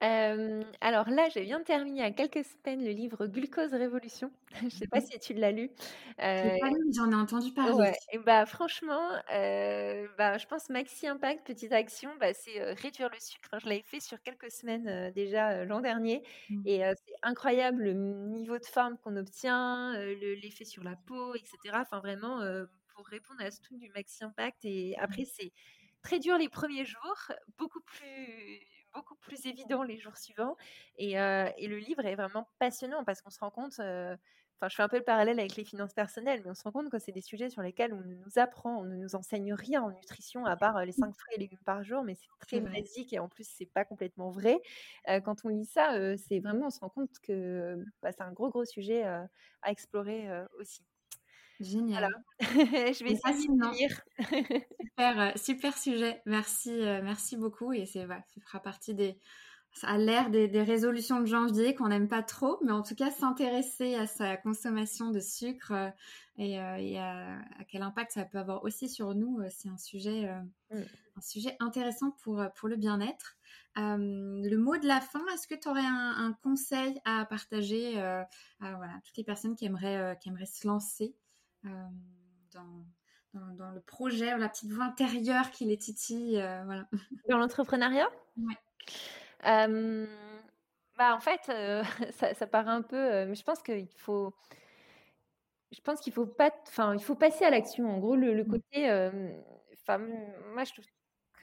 [0.00, 4.30] Alors là, je viens de terminer il y a quelques semaines le livre Glucose Révolution.
[4.60, 5.70] je ne sais pas mmh si tu l'as lu.
[6.18, 7.92] j'en ai entendu parler.
[8.12, 13.58] Et bah franchement, bah, je pense maxi impact, petite action, bah, c'est réduire le sucre.
[13.60, 16.62] Je l'avais fait sur quelques semaines déjà l'an dernier, mmh.
[16.66, 21.56] et c'est incroyable le niveau de forme qu'on obtient, l'effet sur la peau, etc.
[21.74, 22.40] Enfin vraiment
[22.94, 24.64] pour répondre à ce truc du maxi impact.
[24.64, 25.32] Et après, mmh.
[25.36, 25.52] c'est
[26.02, 28.60] très dur les premiers jours, beaucoup plus
[28.94, 30.56] beaucoup plus évident les jours suivants.
[30.96, 33.80] Et, et le livre est vraiment passionnant parce qu'on se rend compte
[34.60, 36.72] Enfin, je fais un peu le parallèle avec les finances personnelles, mais on se rend
[36.72, 39.52] compte que c'est des sujets sur lesquels on ne nous apprend, on ne nous enseigne
[39.54, 42.60] rien en nutrition à part les 5 fruits et légumes par jour, mais c'est très
[42.60, 44.60] basique et en plus c'est pas complètement vrai.
[45.24, 48.50] quand on lit ça, c'est vraiment on se rend compte que bah, c'est un gros
[48.50, 49.28] gros sujet à
[49.66, 50.28] explorer
[50.58, 50.84] aussi.
[51.60, 52.08] Génial.
[52.40, 54.00] je vais essayer de lire.
[54.80, 56.22] super, super sujet.
[56.26, 59.18] Merci, merci beaucoup et c'est ça fera partie des
[59.72, 63.10] ça a l'air des, résolutions de janvier qu'on n'aime pas trop, mais en tout cas
[63.10, 65.90] s'intéresser à sa consommation de sucre euh,
[66.36, 70.32] et, euh, à, quel impact ça peut avoir aussi sur nous, euh, c'est un sujet,
[70.70, 70.82] mm.
[71.16, 73.36] un sujet intéressant pour, pour le bien-être.
[73.76, 78.26] le mot de la fin, est-ce que tu aurais un, conseil à partager à
[78.60, 81.14] voilà, toutes les personnes qui aimeraient, qui aimeraient se lancer?
[81.64, 82.84] Dans,
[83.34, 86.88] dans, le projet, la petite voix intérieure qui les titille voilà.
[87.28, 90.06] Dans l'entrepreneuriat ouais
[90.96, 91.40] bah, en fait,
[92.12, 94.34] ça, ça, paraît un peu, mais je pense qu'il faut,
[95.70, 97.88] je pense qu'il faut pas, enfin, il faut passer à l'action.
[97.88, 98.48] En gros, le, le mmh.
[98.48, 98.90] côté,
[99.80, 99.98] enfin,
[100.52, 100.84] moi, je trouve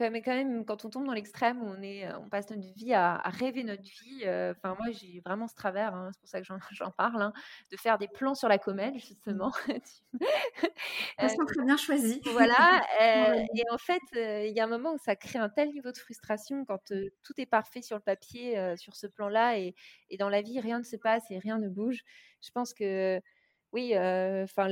[0.00, 3.16] mais quand même, quand on tombe dans l'extrême, on, est, on passe notre vie à,
[3.24, 4.22] rêver notre vie.
[4.24, 7.32] Euh, enfin, moi, j'ai vraiment ce travers, hein, c'est pour ça que j'en parle, hein,
[7.70, 9.52] de faire des plans sur la comète, justement.
[11.20, 12.20] euh, très bien choisi.
[12.32, 12.56] Voilà.
[13.02, 15.70] Euh, et en fait, euh, il y a un moment où ça crée un tel
[15.70, 19.74] niveau de frustration quand tout est parfait sur le papier, sur ce plan-là, et,
[20.08, 22.02] et, dans la vie, rien ne se passe et rien ne bouge.
[22.42, 23.20] Je pense que
[23.72, 24.68] oui, enfin,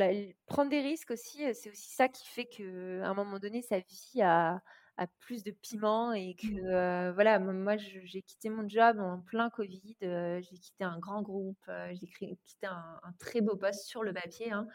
[0.46, 4.22] prendre des risques aussi, c'est aussi ça qui fait qu'à un moment donné, sa vie
[4.22, 4.62] a
[4.96, 7.14] à plus de piment et que mmh.
[7.14, 12.06] voilà moi j'ai quitté mon job en plein Covid j'ai quitté un grand groupe j'ai
[12.06, 14.68] quitté un, très beau poste sur le papier hein,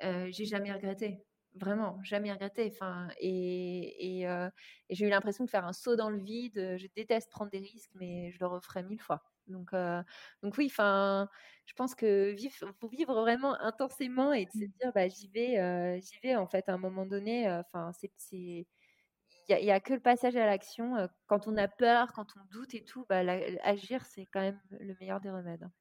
[0.00, 1.20] j'ai jamais regretté
[1.54, 4.28] vraiment jamais regretté enfin et, et,
[4.90, 7.92] j'ai eu l'impression de faire un saut dans le vide je déteste prendre des risques
[7.94, 9.72] mais je le referai mille fois donc
[10.42, 11.28] donc oui enfin
[11.66, 14.72] je pense que vivre faut vivre vraiment intensément et de se mmh.
[14.80, 18.66] dire bah j'y vais j'y vais en fait à un moment donné enfin c'est
[19.48, 21.08] il n'y a, que le passage à l'action.
[21.26, 23.22] Quand on a peur, quand on doute et tout, bah,
[23.62, 25.62] agir, c'est quand même le meilleur des remèdes.
[25.62, 25.72] Hein.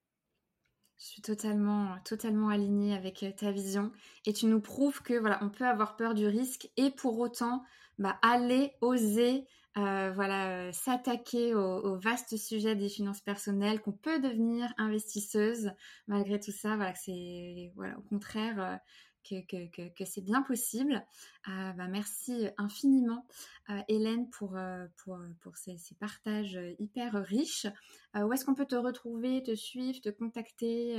[0.98, 3.92] Je suis totalement, totalement alignée avec ta vision.
[4.26, 7.64] Et tu nous prouves que voilà, on peut avoir peur du risque et pour autant
[7.98, 15.72] bah, aller, oser, voilà, s'attaquer au, vaste sujet des finances personnelles, qu'on peut devenir investisseuse
[16.08, 16.78] malgré tout ça.
[16.78, 18.80] Voilà, c'est voilà, au contraire
[19.26, 21.06] que, c'est bien possible.
[21.48, 23.26] Euh, bah, merci infiniment
[23.70, 27.68] euh, Hélène pour, euh, pour, pour ces, partages hyper riches.
[28.16, 30.98] où est-ce qu'on peut te retrouver, te suivre, te contacter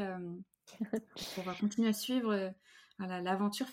[1.34, 2.52] pour continuer à suivre
[2.98, 3.68] l'aventure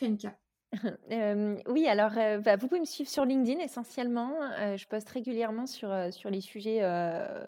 [1.68, 4.34] Oui, alors bah, vous pouvez me suivre sur LinkedIn essentiellement.
[4.76, 6.82] je poste régulièrement sur, sur les sujets,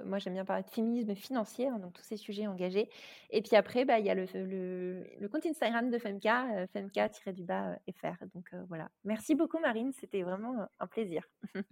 [0.06, 2.90] moi j'aime bien parler de féminisme financier, hein, donc tous ces sujets engagés.
[3.32, 8.26] Et puis après, bah, il y a le, le, compte Instagram de Femka, Femka-du-bas FR.
[8.34, 8.90] Donc voilà.
[9.04, 11.24] Merci beaucoup Marine, c'était vraiment un plaisir.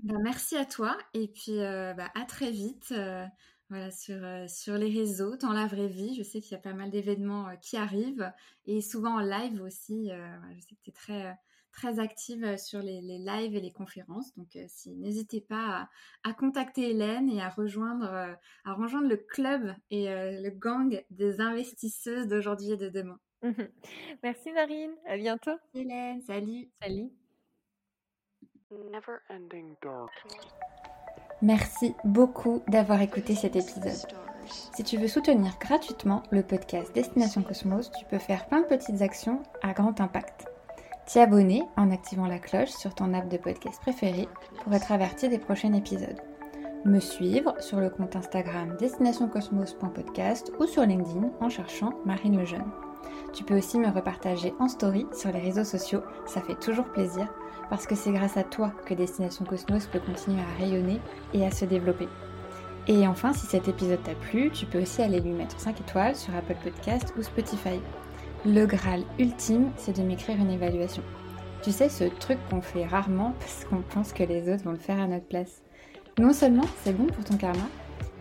[0.04, 2.94] Bah, merci à toi et puis bah, à très vite.
[3.74, 6.14] Voilà, sur, sur les réseaux, dans la vraie vie.
[6.14, 8.32] Je sais qu'il y a pas mal d'événements qui arrivent
[8.68, 10.12] et souvent en live aussi.
[10.12, 11.36] je sais que tu es très,
[11.72, 14.32] très active sur les, les, lives et les conférences.
[14.36, 15.90] Donc, si, n'hésitez pas
[16.24, 22.28] à, contacter Hélène et à rejoindre, à rejoindre le club et le gang des investisseuses
[22.28, 23.20] d'aujourd'hui et de demain.
[24.24, 25.58] Merci Marine, à bientôt.
[25.74, 26.70] Hélène, salut.
[26.80, 27.10] Salut.
[31.44, 34.08] Merci beaucoup d'avoir écouté cet épisode.
[34.74, 39.02] Si tu veux soutenir gratuitement le podcast Destination Cosmos, tu peux faire plein de petites
[39.02, 40.46] actions à grand impact.
[41.06, 44.30] T'y abonner en activant la cloche sur ton app de podcast préféré
[44.64, 46.22] pour être averti des prochains épisodes.
[46.86, 52.72] Me suivre sur le compte Instagram destinationcosmos.podcast ou sur LinkedIn en cherchant Marine Lejeune.
[53.34, 57.28] Tu peux aussi me repartager en story sur les réseaux sociaux, ça fait toujours plaisir
[57.70, 61.00] parce que c'est grâce à toi que Destination Cosmos peut continuer à rayonner
[61.34, 62.08] et à se développer.
[62.88, 66.16] Et enfin, si cet épisode t'a plu, tu peux aussi aller lui mettre 5 étoiles
[66.16, 67.80] sur Apple Podcast ou Spotify.
[68.46, 71.04] Le Graal ultime, c'est de m'écrire une évaluation.
[71.62, 74.78] Tu sais, ce truc qu'on fait rarement parce qu'on pense que les autres vont le
[74.78, 75.62] faire à notre place.
[76.20, 77.66] Non seulement c'est bon pour ton karma,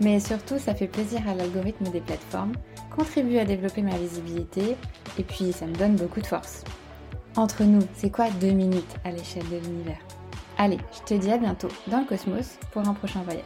[0.01, 2.53] mais surtout ça fait plaisir à l'algorithme des plateformes,
[2.95, 4.77] contribue à développer ma visibilité
[5.19, 6.65] et puis ça me donne beaucoup de force.
[7.35, 10.01] Entre nous, c'est quoi deux minutes à l'échelle de l'univers?
[10.59, 13.43] Allez, je te dis à bientôt dans le cosmos pour un prochain voyage.